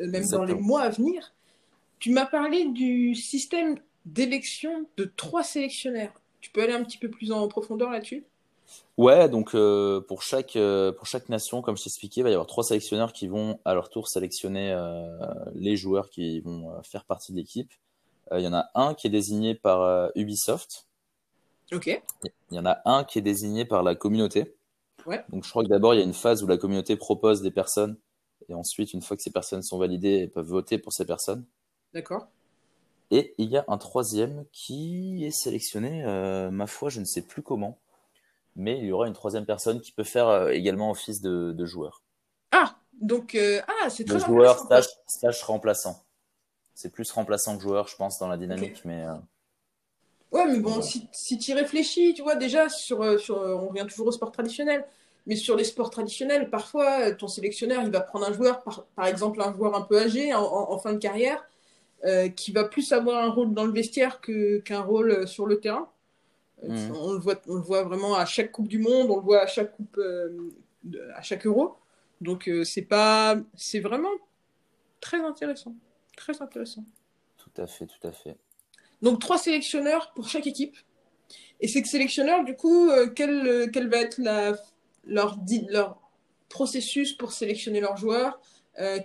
euh, 0.00 0.04
même 0.04 0.14
Exactement. 0.16 0.46
dans 0.46 0.54
les 0.54 0.60
mois 0.60 0.82
à 0.82 0.90
venir. 0.90 1.32
Tu 1.98 2.10
m'as 2.10 2.26
parlé 2.26 2.66
du 2.66 3.14
système 3.14 3.78
d'élection 4.04 4.86
de 4.96 5.04
trois 5.16 5.42
sélectionnaires. 5.42 6.12
Tu 6.40 6.50
peux 6.50 6.62
aller 6.62 6.72
un 6.72 6.84
petit 6.84 6.98
peu 6.98 7.10
plus 7.10 7.32
en 7.32 7.48
profondeur 7.48 7.90
là-dessus? 7.90 8.24
Ouais, 8.96 9.28
donc 9.28 9.54
euh, 9.54 10.00
pour, 10.00 10.22
chaque, 10.22 10.56
euh, 10.56 10.92
pour 10.92 11.06
chaque 11.06 11.28
nation, 11.28 11.62
comme 11.62 11.76
je 11.76 11.84
t'expliquais, 11.84 12.20
il 12.20 12.24
va 12.24 12.30
y 12.30 12.32
avoir 12.32 12.46
trois 12.46 12.64
sélectionneurs 12.64 13.12
qui 13.12 13.28
vont 13.28 13.60
à 13.64 13.74
leur 13.74 13.88
tour 13.90 14.08
sélectionner 14.08 14.72
euh, 14.72 15.06
les 15.54 15.76
joueurs 15.76 16.10
qui 16.10 16.40
vont 16.40 16.82
faire 16.82 17.04
partie 17.04 17.32
de 17.32 17.38
l'équipe. 17.38 17.72
Il 18.32 18.40
y 18.40 18.48
en 18.48 18.54
a 18.54 18.70
un 18.74 18.94
qui 18.94 19.06
est 19.06 19.10
désigné 19.10 19.54
par 19.54 20.10
Ubisoft, 20.16 20.86
Ok. 21.72 21.86
Il 22.50 22.56
y 22.56 22.58
en 22.58 22.66
a 22.66 22.80
un 22.84 23.04
qui 23.04 23.18
est 23.18 23.22
désigné 23.22 23.64
par 23.64 23.82
la 23.82 23.94
communauté. 23.94 24.54
Ouais. 25.04 25.24
Donc 25.30 25.44
je 25.44 25.50
crois 25.50 25.62
que 25.62 25.68
d'abord 25.68 25.94
il 25.94 25.98
y 25.98 26.00
a 26.00 26.04
une 26.04 26.14
phase 26.14 26.42
où 26.42 26.46
la 26.46 26.56
communauté 26.56 26.96
propose 26.96 27.42
des 27.42 27.50
personnes 27.50 27.96
et 28.48 28.54
ensuite 28.54 28.92
une 28.92 29.02
fois 29.02 29.16
que 29.16 29.22
ces 29.22 29.30
personnes 29.30 29.62
sont 29.62 29.78
validées, 29.78 30.20
elles 30.22 30.30
peuvent 30.30 30.46
voter 30.46 30.78
pour 30.78 30.92
ces 30.92 31.04
personnes. 31.04 31.44
D'accord. 31.96 32.28
Et 33.10 33.34
il 33.38 33.48
y 33.48 33.56
a 33.56 33.64
un 33.68 33.78
troisième 33.78 34.44
qui 34.52 35.24
est 35.24 35.30
sélectionné, 35.30 36.04
euh, 36.04 36.50
ma 36.50 36.66
foi, 36.66 36.90
je 36.90 37.00
ne 37.00 37.06
sais 37.06 37.22
plus 37.22 37.40
comment, 37.40 37.78
mais 38.54 38.76
il 38.76 38.84
y 38.84 38.92
aura 38.92 39.08
une 39.08 39.14
troisième 39.14 39.46
personne 39.46 39.80
qui 39.80 39.92
peut 39.92 40.04
faire 40.04 40.28
euh, 40.28 40.50
également 40.50 40.90
office 40.90 41.22
de, 41.22 41.52
de, 41.52 41.64
joueur. 41.64 42.02
Ah, 42.52 42.76
donc 43.00 43.34
euh, 43.34 43.62
ah, 43.66 43.88
c'est 43.88 44.04
très 44.04 44.18
Le 44.18 44.20
joueur 44.20 44.58
stage, 44.58 44.88
stage 45.06 45.42
remplaçant. 45.44 46.04
C'est 46.74 46.90
plus 46.90 47.10
remplaçant 47.12 47.56
que 47.56 47.62
joueur, 47.62 47.88
je 47.88 47.96
pense, 47.96 48.18
dans 48.18 48.28
la 48.28 48.36
dynamique, 48.36 48.80
okay. 48.80 48.82
mais. 48.84 49.06
Ouais, 50.32 50.44
mais 50.46 50.58
bon, 50.58 50.82
si, 50.82 51.08
si 51.12 51.38
tu 51.38 51.52
y 51.52 51.54
réfléchis, 51.54 52.12
tu 52.12 52.20
vois, 52.20 52.36
déjà, 52.36 52.68
sur, 52.68 53.18
sur, 53.18 53.38
on 53.38 53.68
revient 53.68 53.86
toujours 53.88 54.08
au 54.08 54.12
sport 54.12 54.32
traditionnel, 54.32 54.84
mais 55.26 55.36
sur 55.36 55.56
les 55.56 55.64
sports 55.64 55.88
traditionnels, 55.88 56.50
parfois, 56.50 57.12
ton 57.12 57.28
sélectionneur, 57.28 57.82
il 57.84 57.90
va 57.90 58.00
prendre 58.00 58.28
un 58.28 58.34
joueur, 58.34 58.62
par, 58.62 58.84
par 58.96 59.06
exemple, 59.06 59.40
un 59.40 59.54
joueur 59.54 59.74
un 59.74 59.80
peu 59.80 59.98
âgé, 59.98 60.34
en, 60.34 60.42
en, 60.42 60.72
en 60.72 60.78
fin 60.78 60.92
de 60.92 60.98
carrière, 60.98 61.42
euh, 62.04 62.28
qui 62.28 62.52
va 62.52 62.64
plus 62.64 62.92
avoir 62.92 63.24
un 63.24 63.30
rôle 63.30 63.54
dans 63.54 63.64
le 63.64 63.72
vestiaire 63.72 64.20
qu'un 64.20 64.80
rôle 64.80 65.26
sur 65.26 65.46
le 65.46 65.60
terrain. 65.60 65.88
Mmh. 66.62 66.90
On, 66.94 67.12
le 67.12 67.18
voit, 67.18 67.40
on 67.48 67.54
le 67.54 67.62
voit 67.62 67.84
vraiment 67.84 68.14
à 68.14 68.26
chaque 68.26 68.52
Coupe 68.52 68.68
du 68.68 68.78
Monde, 68.78 69.10
on 69.10 69.16
le 69.16 69.22
voit 69.22 69.40
à 69.40 69.46
chaque 69.46 69.74
Coupe, 69.76 69.96
euh, 69.98 70.50
à 71.14 71.22
chaque 71.22 71.46
euro. 71.46 71.76
Donc 72.20 72.50
c'est 72.64 72.82
pas, 72.82 73.36
c'est 73.54 73.80
vraiment 73.80 74.12
très 75.00 75.20
intéressant, 75.20 75.74
très 76.16 76.40
intéressant. 76.40 76.84
Tout 77.36 77.62
à 77.62 77.66
fait, 77.66 77.86
tout 77.86 78.06
à 78.06 78.12
fait. 78.12 78.36
Donc 79.02 79.20
trois 79.20 79.38
sélectionneurs 79.38 80.12
pour 80.14 80.28
chaque 80.28 80.46
équipe. 80.46 80.76
Et 81.60 81.68
ces 81.68 81.84
sélectionneurs, 81.84 82.44
du 82.44 82.56
coup, 82.56 82.90
quel, 83.14 83.70
quel 83.70 83.88
va 83.88 83.98
être 83.98 84.18
la, 84.18 84.54
leur, 85.04 85.38
leur 85.68 85.98
processus 86.48 87.12
pour 87.12 87.32
sélectionner 87.32 87.80
leurs 87.80 87.96
joueurs? 87.96 88.40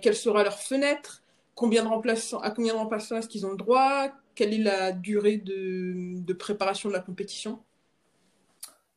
Quelle 0.00 0.16
sera 0.16 0.42
leur 0.42 0.58
fenêtre? 0.58 1.21
Combien 1.54 1.82
de 1.82 1.88
remplaçants, 1.88 2.40
À 2.40 2.50
combien 2.50 2.74
de 2.74 2.78
remplaçants 2.78 3.16
est-ce 3.16 3.28
qu'ils 3.28 3.46
ont 3.46 3.50
le 3.50 3.56
droit? 3.56 4.08
Quelle 4.34 4.54
est 4.54 4.62
la 4.62 4.92
durée 4.92 5.38
de, 5.38 6.32
préparation 6.32 6.88
de 6.88 6.94
la 6.94 7.00
compétition? 7.00 7.60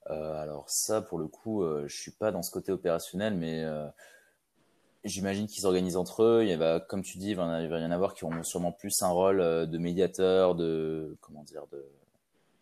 Euh, 0.09 0.41
alors 0.41 0.69
ça, 0.69 1.01
pour 1.01 1.17
le 1.17 1.27
coup, 1.27 1.63
euh, 1.63 1.85
je 1.87 1.95
suis 1.95 2.11
pas 2.11 2.31
dans 2.31 2.43
ce 2.43 2.51
côté 2.51 2.71
opérationnel, 2.71 3.35
mais 3.35 3.63
euh, 3.63 3.87
j'imagine 5.03 5.47
qu'ils 5.47 5.65
organisent 5.65 5.97
entre 5.97 6.23
eux. 6.23 6.55
Va, 6.55 6.79
comme 6.79 7.01
tu 7.01 7.17
dis, 7.17 7.31
il 7.31 7.35
va, 7.35 7.61
y 7.63 7.85
en 7.85 7.91
avoir 7.91 8.13
qui 8.13 8.23
auront 8.23 8.43
sûrement 8.43 8.71
plus 8.71 9.01
un 9.01 9.09
rôle 9.09 9.39
de 9.39 9.77
médiateur, 9.77 10.55
de 10.55 11.17
comment 11.21 11.43
dire, 11.43 11.63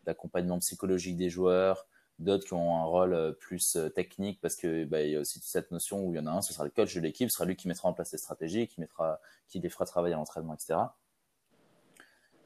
d'accompagnement 0.06 0.60
psychologique 0.60 1.18
des 1.18 1.30
joueurs. 1.30 1.86
D'autres 2.24 2.46
qui 2.46 2.54
ont 2.54 2.78
un 2.78 2.86
rôle 2.86 3.36
plus 3.40 3.78
technique 3.96 4.40
parce 4.42 4.56
que 4.56 4.86
bah, 4.86 5.02
y 5.04 5.16
a 5.16 5.20
aussi 5.20 5.40
cette 5.44 5.72
notion 5.72 6.06
où 6.06 6.14
il 6.14 6.18
y 6.18 6.20
en 6.20 6.28
a 6.28 6.32
un, 6.32 6.42
ce 6.42 6.54
sera 6.54 6.64
le 6.64 6.70
coach 6.70 6.96
de 6.96 7.02
l'équipe, 7.02 7.30
ce 7.30 7.36
sera 7.36 7.46
lui 7.46 7.56
qui 7.56 7.68
mettra 7.68 7.90
en 7.90 7.94
place 7.94 8.12
les 8.12 8.18
stratégies, 8.18 8.68
qui 8.68 8.80
mettra, 8.80 9.20
qui 9.48 9.60
les 9.60 9.70
fera 9.70 9.86
travailler 9.86 10.14
à 10.14 10.18
l'entraînement, 10.18 10.54
etc. 10.54 10.80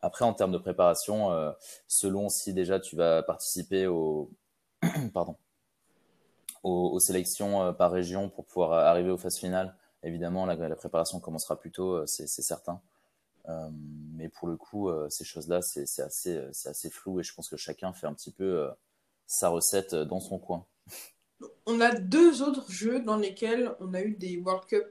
Après, 0.02 0.26
en 0.26 0.34
termes 0.34 0.52
de 0.52 0.58
préparation, 0.58 1.54
selon 1.88 2.30
si 2.30 2.54
déjà 2.54 2.80
tu 2.80 2.96
vas 2.96 3.24
participer 3.24 3.88
pardon, 5.14 5.36
aux, 6.64 7.00
sélections 7.00 7.64
euh, 7.64 7.72
par 7.72 7.92
région 7.92 8.30
pour 8.30 8.46
pouvoir 8.46 8.74
arriver 8.74 9.10
aux 9.10 9.18
phases 9.18 9.38
finales. 9.38 9.76
Évidemment, 10.04 10.46
la, 10.46 10.76
préparation 10.76 11.20
commencera 11.20 11.60
plus 11.60 11.72
tôt, 11.72 11.94
euh, 11.94 12.06
c'est 12.06 12.28
certain. 12.28 12.82
Euh, 13.50 13.70
mais 14.14 14.30
pour 14.30 14.48
le 14.48 14.58
coup, 14.58 14.90
ces 15.10 15.24
choses-là, 15.24 15.62
c'est 15.62 16.02
assez, 16.02 16.38
assez 16.66 16.90
flou 16.90 17.20
et 17.20 17.24
je 17.24 17.34
pense 17.34 17.50
que 17.50 17.56
chacun 17.56 17.94
fait 17.94 18.08
un 18.08 18.14
petit 18.14 18.32
peu 18.32 18.70
sa 19.28 19.50
recette 19.50 19.94
dans 19.94 20.20
son 20.20 20.40
coin. 20.40 20.66
On 21.66 21.82
a 21.82 21.94
deux 21.94 22.42
autres 22.42 22.72
jeux 22.72 23.02
dans 23.02 23.18
lesquels 23.18 23.76
on 23.80 23.94
a 23.94 24.02
eu 24.02 24.16
des 24.16 24.38
World 24.38 24.66
Cup 24.66 24.86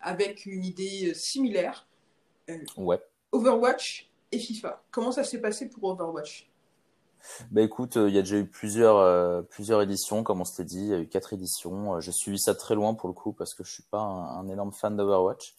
avec 0.00 0.46
une 0.46 0.64
idée 0.64 1.12
similaire. 1.14 1.86
ouais. 2.76 3.00
Overwatch 3.32 4.08
et 4.30 4.38
FIFA. 4.38 4.82
Comment 4.90 5.10
ça 5.10 5.24
s'est 5.24 5.40
passé 5.40 5.68
pour 5.68 5.84
Overwatch? 5.84 6.48
Bah 7.50 7.62
écoute, 7.62 7.96
euh, 7.96 8.08
il 8.08 8.14
y 8.14 8.18
a 8.18 8.22
déjà 8.22 8.36
eu 8.36 8.46
plusieurs 8.46 8.96
euh, 8.98 9.42
plusieurs 9.42 9.82
éditions, 9.82 10.22
comme 10.22 10.40
on 10.40 10.44
s'était 10.44 10.64
dit, 10.64 10.80
il 10.80 10.88
y 10.88 10.94
a 10.94 10.98
eu 10.98 11.08
quatre 11.08 11.32
éditions. 11.32 11.96
Euh, 11.96 12.00
j'ai 12.00 12.12
suivi 12.12 12.38
ça 12.38 12.54
très 12.54 12.74
loin 12.74 12.94
pour 12.94 13.08
le 13.08 13.14
coup 13.14 13.32
parce 13.32 13.54
que 13.54 13.64
je 13.64 13.72
suis 13.72 13.82
pas 13.84 14.00
un, 14.00 14.48
énorme 14.48 14.72
fan 14.72 14.96
d'Overwatch, 14.96 15.54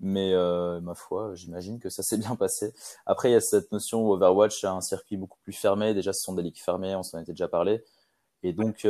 mais 0.00 0.34
ma 0.80 0.94
foi, 0.94 1.34
j'imagine 1.34 1.78
que 1.78 1.90
ça 1.90 2.02
s'est 2.02 2.18
bien 2.18 2.36
passé. 2.36 2.74
Après, 3.06 3.30
il 3.30 3.32
y 3.32 3.36
a 3.36 3.40
cette 3.40 3.72
notion 3.72 4.02
où 4.06 4.12
Overwatch 4.12 4.64
a 4.64 4.72
un 4.72 4.80
circuit 4.80 5.16
beaucoup 5.16 5.38
plus 5.42 5.52
fermé. 5.52 5.94
Déjà, 5.94 6.12
ce 6.12 6.22
sont 6.22 6.34
des 6.34 6.42
ligues 6.42 6.58
fermées, 6.58 6.94
on 6.94 7.02
s'en 7.02 7.18
était 7.18 7.32
déjà 7.32 7.48
parlé, 7.48 7.82
et 8.42 8.52
donc 8.52 8.86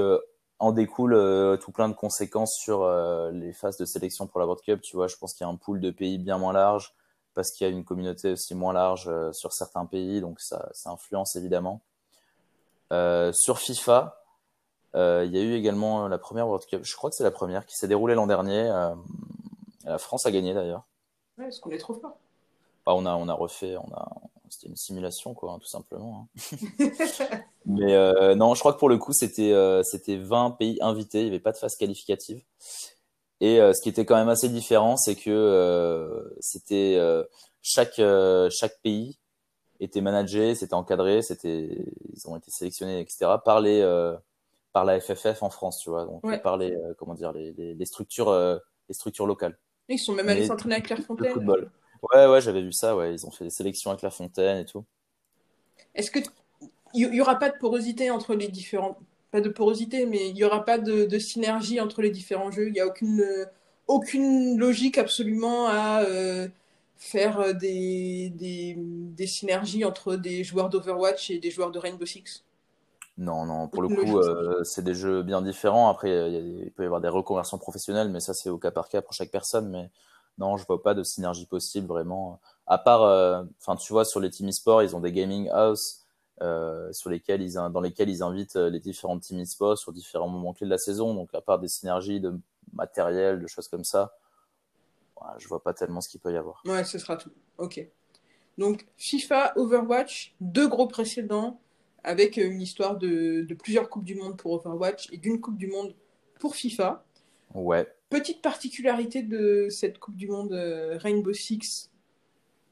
en 0.58 0.72
découle 0.72 1.58
tout 1.60 1.72
plein 1.72 1.88
de 1.88 1.94
conséquences 1.94 2.56
sur 2.56 2.88
les 3.32 3.52
phases 3.52 3.76
de 3.78 3.84
sélection 3.84 4.26
pour 4.26 4.40
la 4.40 4.46
World 4.46 4.62
Cup. 4.64 4.80
Tu 4.82 4.96
vois, 4.96 5.08
je 5.08 5.16
pense 5.16 5.34
qu'il 5.34 5.46
y 5.46 5.48
a 5.48 5.52
un 5.52 5.56
pool 5.56 5.80
de 5.80 5.90
pays 5.90 6.18
bien 6.18 6.38
moins 6.38 6.52
large 6.52 6.94
parce 7.34 7.50
qu'il 7.50 7.66
y 7.66 7.70
a 7.70 7.72
une 7.72 7.84
communauté 7.84 8.32
aussi 8.32 8.54
moins 8.54 8.72
large 8.72 9.10
sur 9.32 9.52
certains 9.52 9.86
pays, 9.86 10.20
donc 10.20 10.40
ça, 10.40 10.68
ça 10.72 10.90
influence 10.90 11.36
évidemment. 11.36 11.82
Euh, 12.92 13.32
sur 13.32 13.58
FIFA, 13.58 14.22
euh, 14.94 15.24
il 15.26 15.34
y 15.34 15.38
a 15.38 15.42
eu 15.42 15.54
également 15.54 16.08
la 16.08 16.18
première 16.18 16.46
World 16.46 16.66
Cup, 16.66 16.82
je 16.84 16.96
crois 16.96 17.10
que 17.10 17.16
c'est 17.16 17.24
la 17.24 17.30
première, 17.30 17.66
qui 17.66 17.74
s'est 17.74 17.88
déroulée 17.88 18.14
l'an 18.14 18.26
dernier. 18.26 18.70
Euh, 18.70 18.94
la 19.84 19.98
France 19.98 20.26
a 20.26 20.30
gagné 20.30 20.54
d'ailleurs. 20.54 20.84
Ouais, 21.38 21.44
parce 21.44 21.58
qu'on 21.58 21.70
est 21.70 21.78
trop 21.78 21.94
fort. 21.94 22.16
Bah, 22.84 22.94
on, 22.94 23.04
a, 23.04 23.14
on 23.16 23.28
a 23.28 23.34
refait, 23.34 23.76
on 23.76 23.92
a, 23.92 24.08
c'était 24.48 24.68
une 24.68 24.76
simulation, 24.76 25.34
quoi, 25.34 25.52
hein, 25.52 25.58
tout 25.58 25.66
simplement. 25.66 26.28
Hein. 26.38 26.90
Mais 27.66 28.34
non, 28.36 28.54
je 28.54 28.60
crois 28.60 28.72
que 28.72 28.78
pour 28.78 28.88
le 28.88 28.96
coup, 28.96 29.12
c'était 29.12 29.52
c'était 29.82 30.16
20 30.16 30.52
pays 30.52 30.78
invités, 30.80 31.18
il 31.18 31.24
n'y 31.24 31.30
avait 31.30 31.40
pas 31.40 31.52
de 31.52 31.56
phase 31.56 31.74
qualificative. 31.74 32.42
Et 33.40 33.56
ce 33.58 33.82
qui 33.82 33.88
était 33.88 34.06
quand 34.06 34.14
même 34.14 34.28
assez 34.28 34.48
différent, 34.48 34.96
c'est 34.96 35.16
que 35.16 36.32
c'était 36.38 36.96
chaque 37.60 38.00
chaque 38.50 38.80
pays 38.82 39.18
était 39.80 40.00
managé, 40.00 40.54
c'était 40.54 40.74
encadré, 40.74 41.22
c'était, 41.22 41.84
ils 42.12 42.28
ont 42.28 42.36
été 42.36 42.50
sélectionnés, 42.50 43.00
etc. 43.00 43.26
par 43.44 43.60
les, 43.60 43.80
euh, 43.80 44.16
par 44.72 44.84
la 44.84 45.00
FFF 45.00 45.42
en 45.42 45.50
France, 45.50 45.78
tu 45.78 45.90
vois, 45.90 46.04
donc 46.04 46.42
par 46.42 46.56
les, 46.56 46.72
euh, 46.72 46.94
comment 46.98 47.14
dire, 47.14 47.32
les, 47.32 47.52
les, 47.52 47.86
structures, 47.86 48.28
euh, 48.28 48.58
les 48.88 48.94
structures 48.94 49.26
locales. 49.26 49.58
Ils 49.88 49.98
sont 49.98 50.14
même 50.14 50.28
allés 50.28 50.46
s'entraîner 50.46 50.76
à 50.76 50.80
Clairefontaine. 50.80 51.32
football. 51.32 51.70
Ouais, 52.14 52.26
ouais, 52.26 52.40
j'avais 52.40 52.62
vu 52.62 52.72
ça, 52.72 52.96
ouais, 52.96 53.14
ils 53.14 53.26
ont 53.26 53.30
fait 53.30 53.44
des 53.44 53.50
sélections 53.50 53.90
à 53.90 53.96
Clairefontaine 53.96 54.58
et 54.58 54.64
tout. 54.64 54.84
Est-ce 55.94 56.10
que 56.10 56.18
il 56.94 57.14
y, 57.14 57.20
aura 57.20 57.38
pas 57.38 57.50
de 57.50 57.58
porosité 57.58 58.10
entre 58.10 58.34
les 58.34 58.48
différents, 58.48 58.96
pas 59.30 59.42
de 59.42 59.50
porosité, 59.50 60.06
mais 60.06 60.30
il 60.30 60.36
y 60.36 60.44
aura 60.44 60.64
pas 60.64 60.78
de, 60.78 61.04
de 61.04 61.18
synergie 61.18 61.80
entre 61.80 62.00
les 62.00 62.10
différents 62.10 62.50
jeux? 62.50 62.68
Il 62.68 62.74
y 62.74 62.80
a 62.80 62.86
aucune, 62.86 63.24
aucune 63.86 64.58
logique 64.58 64.96
absolument 64.96 65.66
à 65.68 66.02
faire 66.96 67.40
euh, 67.40 67.52
des, 67.52 68.30
des, 68.30 68.74
des, 68.76 69.26
synergies 69.26 69.84
entre 69.84 70.16
des 70.16 70.44
joueurs 70.44 70.68
d'Overwatch 70.68 71.30
et 71.30 71.38
des 71.38 71.50
joueurs 71.50 71.70
de 71.70 71.78
Rainbow 71.78 72.06
Six 72.06 72.44
Non, 73.18 73.44
non, 73.44 73.68
pour 73.68 73.82
le 73.82 73.88
coup, 73.88 74.18
euh, 74.18 74.64
c'est 74.64 74.82
des 74.82 74.94
jeux 74.94 75.22
bien 75.22 75.42
différents. 75.42 75.88
Après, 75.88 76.32
il, 76.32 76.70
peut 76.72 76.82
y 76.82 76.86
avoir 76.86 77.00
des 77.00 77.08
reconversions 77.08 77.58
professionnelles, 77.58 78.08
mais 78.10 78.20
ça, 78.20 78.34
c'est 78.34 78.50
au 78.50 78.58
cas 78.58 78.70
par 78.70 78.88
cas 78.88 79.02
pour 79.02 79.12
chaque 79.12 79.30
personne. 79.30 79.68
Mais 79.68 79.90
non, 80.38 80.56
je 80.56 80.66
vois 80.66 80.82
pas 80.82 80.94
de 80.94 81.02
synergie 81.02 81.46
possible 81.46 81.86
vraiment. 81.86 82.40
À 82.66 82.78
part, 82.78 83.02
euh, 83.02 83.42
enfin, 83.60 83.76
tu 83.76 83.92
vois, 83.92 84.04
sur 84.04 84.20
les 84.20 84.30
team 84.30 84.48
e-sport, 84.48 84.82
ils 84.82 84.96
ont 84.96 85.00
des 85.00 85.12
gaming 85.12 85.48
house 85.50 86.02
sur 86.92 87.08
lesquels 87.08 87.40
ils, 87.40 87.54
dans 87.54 87.80
lesquels 87.80 88.10
ils 88.10 88.22
invitent 88.22 88.56
les 88.56 88.80
différents 88.80 89.18
team 89.18 89.40
e-sport 89.40 89.78
sur 89.78 89.90
différents 89.90 90.28
moments 90.28 90.52
clés 90.52 90.66
de 90.66 90.70
la 90.70 90.78
saison. 90.78 91.14
Donc, 91.14 91.34
à 91.34 91.40
part 91.40 91.58
des 91.58 91.68
synergies 91.68 92.20
de 92.20 92.34
matériel, 92.74 93.40
de 93.40 93.46
choses 93.46 93.68
comme 93.68 93.84
ça, 93.84 94.12
je 95.38 95.48
vois 95.48 95.62
pas 95.62 95.74
tellement 95.74 96.00
ce 96.00 96.08
qu'il 96.08 96.20
peut 96.20 96.32
y 96.32 96.36
avoir. 96.36 96.62
Ouais, 96.64 96.84
ce 96.84 96.98
sera 96.98 97.16
tout. 97.16 97.30
Ok. 97.58 97.86
Donc 98.58 98.86
FIFA, 98.96 99.52
Overwatch, 99.56 100.34
deux 100.40 100.68
gros 100.68 100.86
précédents 100.86 101.60
avec 102.04 102.36
une 102.36 102.62
histoire 102.62 102.96
de, 102.96 103.46
plusieurs 103.62 103.90
Coupes 103.90 104.04
du 104.04 104.14
Monde 104.14 104.36
pour 104.36 104.52
Overwatch 104.52 105.08
et 105.12 105.18
d'une 105.18 105.40
Coupe 105.40 105.58
du 105.58 105.66
Monde 105.66 105.94
pour 106.38 106.54
FIFA. 106.54 107.04
Ouais. 107.54 107.86
Petite 108.08 108.40
particularité 108.40 109.22
de 109.22 109.68
cette 109.68 109.98
Coupe 109.98 110.16
du 110.16 110.28
Monde 110.28 110.52
euh, 110.52 110.96
Rainbow 110.98 111.32
Six 111.32 111.90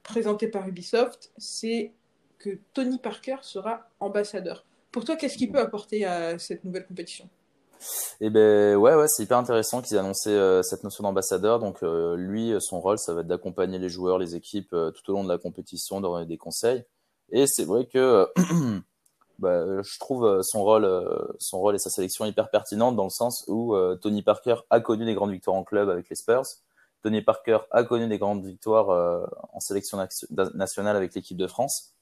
présentée 0.04 0.48
par 0.48 0.68
Ubisoft, 0.68 1.32
c'est 1.36 1.92
que 2.38 2.58
Tony 2.72 2.98
Parker 2.98 3.36
sera 3.42 3.88
ambassadeur. 4.00 4.64
Pour 4.92 5.04
toi, 5.04 5.16
qu'est-ce 5.16 5.36
qu'il 5.36 5.50
peut 5.50 5.58
apporter 5.58 6.04
à 6.04 6.38
cette 6.38 6.62
nouvelle 6.62 6.86
compétition? 6.86 7.28
Et 8.20 8.30
ben 8.30 8.76
ouais, 8.76 8.94
ouais, 8.94 9.06
c'est 9.08 9.24
hyper 9.24 9.38
intéressant 9.38 9.82
qu'ils 9.82 9.96
aient 9.96 10.00
annoncé 10.00 10.30
euh, 10.30 10.62
cette 10.62 10.84
notion 10.84 11.02
d'ambassadeur. 11.02 11.58
Donc 11.58 11.82
euh, 11.82 12.16
lui, 12.16 12.54
son 12.60 12.80
rôle, 12.80 12.98
ça 12.98 13.14
va 13.14 13.20
être 13.22 13.26
d'accompagner 13.26 13.78
les 13.78 13.88
joueurs, 13.88 14.18
les 14.18 14.36
équipes 14.36 14.72
euh, 14.72 14.90
tout 14.90 15.10
au 15.10 15.14
long 15.14 15.24
de 15.24 15.28
la 15.28 15.38
compétition, 15.38 16.00
de 16.00 16.06
donner 16.06 16.26
des 16.26 16.38
conseils. 16.38 16.84
Et 17.30 17.46
c'est 17.46 17.64
vrai 17.64 17.86
que 17.86 18.28
bah, 19.38 19.82
je 19.82 19.98
trouve 19.98 20.40
son 20.42 20.62
rôle, 20.62 20.88
son 21.38 21.58
rôle 21.58 21.74
et 21.74 21.78
sa 21.78 21.90
sélection 21.90 22.24
hyper 22.24 22.50
pertinente 22.50 22.96
dans 22.96 23.04
le 23.04 23.10
sens 23.10 23.44
où 23.48 23.74
Tony 24.02 24.22
Parker 24.22 24.56
a 24.70 24.80
connu 24.80 25.04
des 25.04 25.14
grandes 25.14 25.32
victoires 25.32 25.56
en 25.56 25.64
club 25.64 25.88
avec 25.88 26.08
les 26.08 26.16
Spurs. 26.16 26.44
Tony 27.02 27.22
Parker 27.22 27.58
a 27.70 27.82
connu 27.82 28.08
des 28.08 28.18
grandes 28.18 28.44
victoires 28.44 28.88
en 29.52 29.60
sélection 29.60 29.98
nationale 30.54 30.96
avec 30.96 31.14
l'équipe 31.14 31.36
de 31.36 31.46
France 31.46 31.94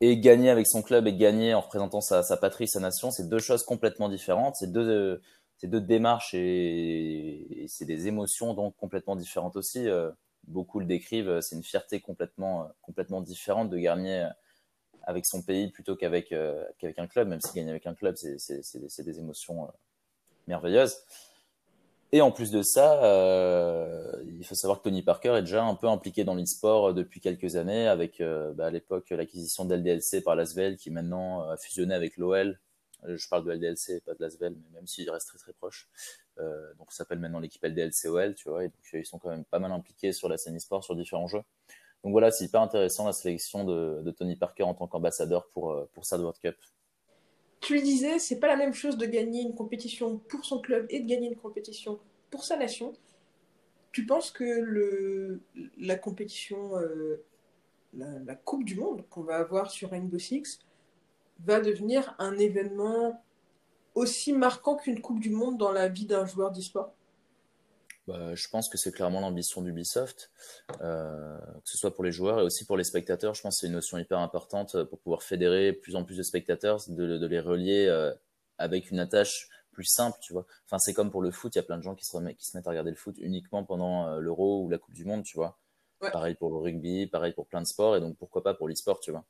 et 0.00 0.18
gagner 0.18 0.50
avec 0.50 0.66
son 0.66 0.82
club 0.82 1.06
et 1.06 1.14
gagner 1.14 1.54
en 1.54 1.60
représentant 1.60 2.00
sa, 2.00 2.22
sa 2.22 2.36
patrie, 2.36 2.68
sa 2.68 2.80
nation, 2.80 3.10
c'est 3.10 3.28
deux 3.28 3.38
choses 3.38 3.64
complètement 3.64 4.08
différentes. 4.08 4.56
C'est 4.56 4.70
deux, 4.70 5.20
c'est 5.58 5.68
deux 5.68 5.80
démarches 5.80 6.34
et, 6.34 7.66
c'est 7.68 7.86
des 7.86 8.08
émotions 8.08 8.54
donc 8.54 8.76
complètement 8.76 9.16
différentes 9.16 9.56
aussi. 9.56 9.88
Euh, 9.88 10.10
beaucoup 10.46 10.80
le 10.80 10.86
décrivent, 10.86 11.40
c'est 11.40 11.56
une 11.56 11.64
fierté 11.64 12.00
complètement, 12.00 12.68
complètement 12.82 13.20
différente 13.20 13.70
de 13.70 13.78
gagner 13.78 14.28
avec 15.06 15.24
son 15.24 15.42
pays 15.42 15.70
plutôt 15.70 15.96
qu'avec 15.96 16.32
euh, 16.32 16.64
qu'avec 16.78 16.98
un 16.98 17.06
club. 17.06 17.28
Même 17.28 17.40
si 17.40 17.54
gagner 17.54 17.70
avec 17.70 17.86
un 17.86 17.94
club, 17.94 18.16
c'est, 18.16 19.04
des 19.04 19.18
émotions 19.18 19.64
euh, 19.64 19.68
merveilleuses. 20.46 20.96
Et 22.12 22.20
en 22.20 22.30
plus 22.30 22.50
de 22.50 22.62
ça, 22.62 23.02
euh, 23.04 24.22
il 24.38 24.44
faut 24.46 24.54
savoir 24.54 24.78
que 24.78 24.84
Tony 24.84 25.02
Parker 25.02 25.34
est 25.38 25.42
déjà 25.42 25.64
un 25.64 25.74
peu 25.74 25.88
impliqué 25.88 26.22
dans 26.24 26.34
l'e-sport 26.34 26.94
depuis 26.94 27.20
quelques 27.20 27.56
années, 27.56 27.88
avec 27.88 28.20
euh, 28.20 28.52
bah, 28.52 28.66
à 28.66 28.70
l'époque 28.70 29.10
l'acquisition 29.10 29.64
d'LDLC 29.64 30.22
par 30.22 30.36
l'Asvel, 30.36 30.76
qui 30.76 30.90
maintenant 30.90 31.42
euh, 31.42 31.54
a 31.54 31.56
fusionné 31.56 31.94
avec 31.94 32.16
l'OL. 32.16 32.60
Je 33.06 33.28
parle 33.28 33.44
de 33.44 33.52
LDLC, 33.52 34.00
pas 34.04 34.14
de 34.14 34.20
l'Asvel, 34.20 34.54
mais 34.54 34.78
même 34.78 34.86
s'il 34.86 35.08
reste 35.10 35.28
très 35.28 35.38
très 35.38 35.52
proche. 35.52 35.88
Euh, 36.38 36.74
donc 36.78 36.92
ça 36.92 36.98
s'appelle 36.98 37.18
maintenant 37.18 37.40
l'équipe 37.40 37.62
LDLC-OL, 37.62 38.34
tu 38.34 38.48
vois, 38.48 38.64
et 38.64 38.68
donc 38.68 38.78
ils 38.92 39.04
sont 39.04 39.18
quand 39.18 39.30
même 39.30 39.44
pas 39.44 39.58
mal 39.58 39.72
impliqués 39.72 40.12
sur 40.12 40.28
la 40.28 40.38
scène 40.38 40.56
e-sport, 40.56 40.84
sur 40.84 40.96
différents 40.96 41.28
jeux. 41.28 41.42
Donc 42.04 42.12
voilà, 42.12 42.30
c'est 42.30 42.44
hyper 42.44 42.62
intéressant 42.62 43.06
la 43.06 43.12
sélection 43.12 43.64
de, 43.64 44.02
de 44.02 44.10
Tony 44.12 44.36
Parker 44.36 44.64
en 44.64 44.74
tant 44.74 44.86
qu'ambassadeur 44.86 45.48
pour, 45.48 45.88
pour 45.92 46.04
Sad 46.04 46.20
World 46.20 46.38
Cup 46.40 46.56
tu 47.60 47.74
le 47.74 47.80
disais, 47.80 48.18
c'est 48.18 48.38
pas 48.38 48.48
la 48.48 48.56
même 48.56 48.74
chose 48.74 48.96
de 48.96 49.06
gagner 49.06 49.42
une 49.42 49.54
compétition 49.54 50.18
pour 50.28 50.44
son 50.44 50.60
club 50.60 50.86
et 50.90 51.00
de 51.00 51.08
gagner 51.08 51.28
une 51.28 51.36
compétition 51.36 51.98
pour 52.30 52.44
sa 52.44 52.56
nation. 52.56 52.92
Tu 53.92 54.04
penses 54.04 54.30
que 54.30 55.40
la 55.78 55.96
compétition, 55.96 56.76
euh, 56.76 57.24
la, 57.94 58.34
Coupe 58.34 58.64
du 58.64 58.76
Monde 58.76 59.04
qu'on 59.08 59.22
va 59.22 59.36
avoir 59.36 59.70
sur 59.70 59.90
Rainbow 59.90 60.18
Six 60.18 60.58
va 61.40 61.60
devenir 61.60 62.14
un 62.18 62.36
événement 62.38 63.22
aussi 63.94 64.32
marquant 64.32 64.76
qu'une 64.76 65.00
Coupe 65.00 65.20
du 65.20 65.30
Monde 65.30 65.56
dans 65.56 65.72
la 65.72 65.88
vie 65.88 66.06
d'un 66.06 66.26
joueur 66.26 66.50
d'e-sport? 66.50 66.92
Bah, 68.06 68.34
je 68.34 68.48
pense 68.48 68.68
que 68.68 68.78
c'est 68.78 68.92
clairement 68.92 69.20
l'ambition 69.20 69.62
d'Ubisoft, 69.62 70.30
euh, 70.80 71.38
que 71.38 71.68
ce 71.68 71.76
soit 71.76 71.92
pour 71.94 72.04
les 72.04 72.12
joueurs 72.12 72.40
et 72.40 72.42
aussi 72.42 72.64
pour 72.64 72.76
les 72.76 72.84
spectateurs. 72.84 73.34
Je 73.34 73.42
pense 73.42 73.56
que 73.56 73.60
c'est 73.60 73.66
une 73.66 73.72
notion 73.72 73.98
hyper 73.98 74.18
importante 74.18 74.84
pour 74.84 75.00
pouvoir 75.00 75.22
fédérer 75.22 75.72
plus 75.72 75.96
en 75.96 76.04
plus 76.04 76.16
de 76.16 76.22
spectateurs, 76.22 76.80
de, 76.88 77.18
de 77.18 77.26
les 77.26 77.40
relier 77.40 77.86
euh, 77.86 78.14
avec 78.58 78.90
une 78.90 79.00
attache 79.00 79.48
plus 79.72 79.84
simple, 79.84 80.18
tu 80.22 80.32
vois. 80.32 80.46
Enfin, 80.66 80.78
c'est 80.78 80.94
comme 80.94 81.10
pour 81.10 81.20
le 81.20 81.30
foot, 81.30 81.54
il 81.54 81.58
y 81.58 81.60
a 81.60 81.64
plein 81.64 81.76
de 81.76 81.82
gens 81.82 81.94
qui 81.94 82.04
se, 82.04 82.16
remettent, 82.16 82.36
qui 82.36 82.46
se 82.46 82.56
mettent 82.56 82.66
à 82.66 82.70
regarder 82.70 82.90
le 82.90 82.96
foot 82.96 83.16
uniquement 83.18 83.64
pendant 83.64 84.08
euh, 84.08 84.20
l'Euro 84.20 84.62
ou 84.62 84.68
la 84.70 84.78
Coupe 84.78 84.94
du 84.94 85.04
Monde, 85.04 85.24
tu 85.24 85.36
vois. 85.36 85.58
Pareil 85.98 86.34
pour 86.34 86.50
le 86.50 86.56
rugby, 86.58 87.06
pareil 87.06 87.32
pour 87.32 87.46
plein 87.46 87.60
de 87.60 87.66
sports, 87.66 87.96
et 87.96 88.00
donc 88.00 88.16
pourquoi 88.18 88.42
pas 88.42 88.54
pour 88.54 88.68
l'e-sport, 88.68 89.00
tu 89.00 89.10
vois. 89.10 89.24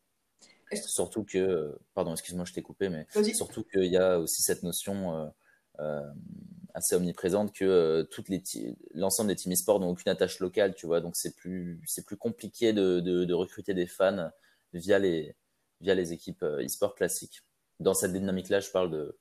Surtout 0.85 1.25
que, 1.25 1.78
pardon, 1.95 2.12
excuse-moi, 2.12 2.45
je 2.45 2.52
t'ai 2.52 2.62
coupé, 2.62 2.88
mais 2.88 3.06
surtout 3.35 3.62
qu'il 3.62 3.87
y 3.87 3.97
a 3.97 4.18
aussi 4.18 4.42
cette 4.42 4.64
notion 4.64 5.33
euh, 5.78 6.12
assez 6.76 6.95
omniprésente 6.95 7.54
que 7.54 7.64
euh, 7.64 8.04
l'ensemble 8.92 9.28
des 9.28 9.37
teams 9.37 9.54
e-sport 9.54 9.80
n'ont 9.80 9.90
aucune 9.90 10.12
attache 10.12 10.40
locale, 10.40 10.75
tu 10.75 10.87
vois. 10.87 11.00
Donc 11.00 11.16
c'est 11.16 11.35
plus 11.35 11.80
c'est 11.87 12.04
plus 12.04 12.18
compliqué 12.18 12.75
de, 12.75 13.33
recruter 13.33 13.73
des 13.73 13.87
fans 13.87 14.30
via 14.75 14.99
les 14.99 15.35
via 15.80 15.95
les 15.95 16.12
équipes 16.12 16.42
euh, 16.42 16.62
e-sport 16.62 16.95
classiques. 16.95 17.42
Dans 17.80 17.95
cette 17.95 18.12
dynamique-là, 18.12 18.61
je 18.61 18.71
parle 18.71 18.90
de, 18.90 19.18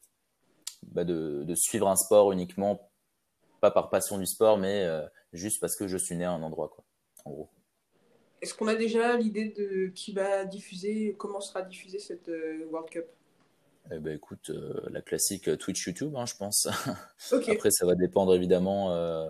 bah 0.83 1.05
de, 1.05 1.55
suivre 1.55 1.87
un 1.87 1.95
sport 1.95 2.31
uniquement 2.33 2.91
pas 3.61 3.71
par 3.71 3.89
passion 3.89 4.17
du 4.17 4.25
sport, 4.25 4.57
mais 4.57 4.87
juste 5.33 5.59
parce 5.59 5.75
que 5.75 5.87
je 5.87 5.97
suis 5.97 6.15
né 6.15 6.23
à 6.23 6.31
un 6.31 6.41
endroit. 6.41 6.73
Est-ce 8.41 8.53
qu'on 8.53 8.67
a 8.67 8.75
déjà 8.75 9.17
l'idée 9.17 9.49
de 9.49 9.87
qui 9.87 10.13
va 10.13 10.45
diffuser, 10.45 11.15
comment 11.17 11.41
sera 11.41 11.63
diffusée 11.63 11.99
cette 11.99 12.31
World 12.69 12.89
Cup? 12.89 13.07
Eh 13.91 13.99
ben, 13.99 14.15
écoute, 14.15 14.49
euh, 14.49 14.81
la 14.89 15.01
classique 15.01 15.47
euh, 15.47 15.57
Twitch 15.57 15.85
YouTube, 15.85 16.15
hein, 16.15 16.25
je 16.25 16.35
pense. 16.35 16.67
Après, 17.31 17.69
ça 17.69 17.85
va 17.85 17.93
dépendre 17.95 18.33
évidemment 18.33 18.91
euh, 18.93 19.29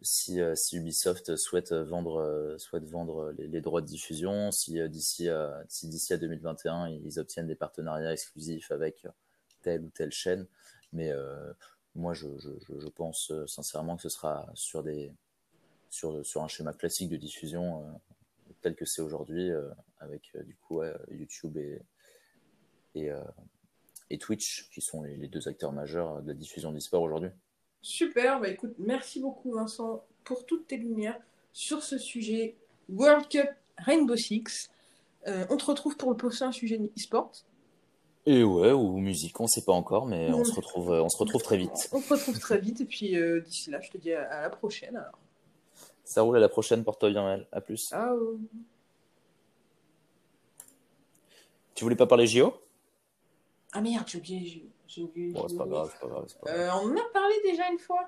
si, 0.00 0.40
si, 0.56 0.76
Ubisoft 0.76 1.36
souhaite 1.36 1.72
vendre, 1.72 2.56
souhaite 2.58 2.84
vendre 2.84 3.32
les, 3.38 3.60
droits 3.60 3.80
de 3.80 3.86
diffusion, 3.86 4.50
si 4.50 4.80
d'ici 4.88 5.28
à, 5.28 5.62
si 5.68 5.86
d'ici 5.86 6.12
à 6.12 6.16
2021 6.16 6.88
ils 6.88 7.20
obtiennent 7.20 7.46
des 7.46 7.54
partenariats 7.54 8.12
exclusifs 8.12 8.72
avec 8.72 9.06
telle 9.62 9.82
ou 9.82 9.90
telle 9.90 10.10
chaîne. 10.10 10.48
Mais 10.92 11.12
moi, 11.94 12.14
je, 12.14 12.26
je, 12.38 12.80
je, 12.80 12.88
pense 12.88 13.32
sincèrement 13.46 13.94
que 13.94 14.02
ce 14.02 14.08
sera 14.08 14.50
sur 14.54 14.82
des 14.82 15.12
sur, 15.88 16.26
sur 16.26 16.42
un 16.42 16.48
schéma 16.48 16.72
classique 16.72 17.08
de 17.08 17.16
diffusion 17.16 17.84
tel 18.60 18.74
que 18.74 18.84
c'est 18.84 19.02
aujourd'hui, 19.02 19.52
avec 20.00 20.32
du 20.44 20.56
coup 20.56 20.82
YouTube 21.12 21.56
et, 21.58 21.80
et, 22.96 23.12
et 24.12 24.18
Twitch, 24.18 24.68
qui 24.70 24.80
sont 24.80 25.02
les, 25.02 25.26
deux 25.26 25.48
acteurs 25.48 25.72
majeurs 25.72 26.22
de 26.22 26.28
la 26.28 26.34
diffusion 26.34 26.70
d'e-sport 26.70 27.02
aujourd'hui. 27.02 27.30
Super, 27.80 28.40
bah 28.40 28.48
écoute, 28.48 28.74
merci 28.78 29.20
beaucoup 29.20 29.52
Vincent 29.52 30.04
pour 30.22 30.46
toutes 30.46 30.68
tes 30.68 30.76
lumières 30.76 31.18
sur 31.52 31.82
ce 31.82 31.98
sujet 31.98 32.54
World 32.88 33.26
Cup 33.28 33.48
Rainbow 33.78 34.14
Six. 34.14 34.70
Euh, 35.26 35.46
on 35.50 35.56
te 35.56 35.64
retrouve 35.64 35.96
pour 35.96 36.10
le 36.10 36.16
prochain 36.16 36.52
sujet 36.52 36.78
e-sport. 36.96 37.32
Et 38.26 38.44
ouais, 38.44 38.70
ou 38.70 38.98
musique, 38.98 39.40
on 39.40 39.44
ne 39.44 39.48
sait 39.48 39.64
pas 39.64 39.72
encore, 39.72 40.06
mais 40.06 40.30
on 40.32 40.44
se 40.44 40.52
retrouve, 40.52 40.90
on 40.90 41.08
se 41.08 41.16
retrouve 41.16 41.42
très 41.42 41.56
vite. 41.56 41.88
On 41.92 42.00
se 42.00 42.12
retrouve 42.12 42.38
très 42.38 42.58
vite, 42.58 42.80
et 42.80 42.84
puis 42.84 43.16
euh, 43.16 43.40
d'ici 43.40 43.70
là, 43.70 43.80
je 43.80 43.90
te 43.90 43.98
dis 43.98 44.12
à, 44.12 44.42
la 44.42 44.50
prochaine. 44.50 44.96
Alors. 44.96 45.18
Ça 46.04 46.22
roule 46.22 46.36
à 46.36 46.40
la 46.40 46.48
prochaine, 46.48 46.84
porte-toi 46.84 47.10
bien, 47.10 47.34
elle. 47.34 47.48
À 47.50 47.60
plus. 47.60 47.88
Ciao. 47.88 48.38
Tu 51.74 51.82
voulais 51.82 51.96
pas 51.96 52.06
parler 52.06 52.26
JO 52.26 52.61
ah 53.74 53.80
merde, 53.80 54.04
j'ai 54.06 54.18
oublié. 54.18 54.70
J'ai 54.86 55.02
oublié. 55.02 55.34
c'est 55.48 55.56
pas 55.56 55.64
grave, 55.64 55.90
c'est 55.94 56.06
pas 56.06 56.12
grave. 56.12 56.26
Euh, 56.48 56.68
on 56.82 56.90
en 56.90 56.96
a 56.96 57.08
parlé 57.10 57.34
déjà 57.42 57.62
une 57.72 57.78
fois. 57.78 58.06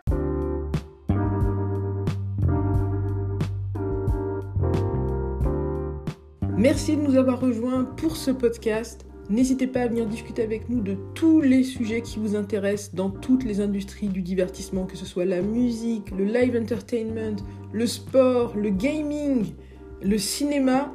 Merci 6.59 6.97
de 6.97 7.01
nous 7.01 7.17
avoir 7.17 7.41
rejoints 7.41 7.85
pour 7.85 8.17
ce 8.17 8.31
podcast. 8.31 9.07
N'hésitez 9.31 9.67
pas 9.67 9.81
à 9.81 9.87
venir 9.89 10.07
discuter 10.07 10.43
avec 10.43 10.69
nous 10.69 10.83
de 10.83 10.99
tous 11.15 11.41
les 11.41 11.65
sujets 11.65 12.03
qui 12.03 12.19
vous 12.19 12.37
intéressent 12.37 12.95
dans 12.95 13.09
toutes 13.09 13.45
les 13.45 13.63
industries 13.63 14.09
du 14.09 14.21
divertissement, 14.21 14.85
que 14.85 14.99
ce 14.99 15.07
soit 15.07 15.25
la 15.25 15.41
musique, 15.41 16.11
le 16.11 16.25
live 16.25 16.61
entertainment, 16.61 17.37
le 17.73 17.87
sport, 17.87 18.55
le 18.55 18.69
gaming, 18.69 19.55
le 20.03 20.19
cinéma. 20.19 20.93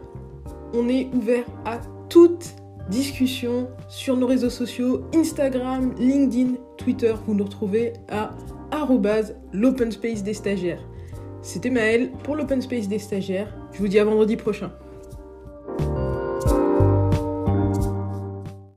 On 0.75 0.87
est 0.87 1.07
ouvert 1.15 1.45
à 1.65 1.79
toutes 2.07 2.58
discussion 2.89 3.69
sur 3.87 4.17
nos 4.17 4.27
réseaux 4.27 4.49
sociaux, 4.49 5.05
Instagram, 5.13 5.93
LinkedIn, 5.97 6.55
Twitter. 6.77 7.13
Vous 7.25 7.35
nous 7.35 7.43
retrouvez 7.43 7.93
à 8.09 8.31
l'open 9.53 9.91
space 9.91 10.23
des 10.23 10.33
stagiaires. 10.33 10.83
C'était 11.41 11.69
Maël 11.69 12.11
pour 12.23 12.35
l'open 12.35 12.61
space 12.61 12.87
des 12.87 12.99
stagiaires. 12.99 13.55
Je 13.71 13.79
vous 13.79 13.87
dis 13.87 13.99
à 13.99 14.03
vendredi 14.03 14.35
prochain. 14.35 14.71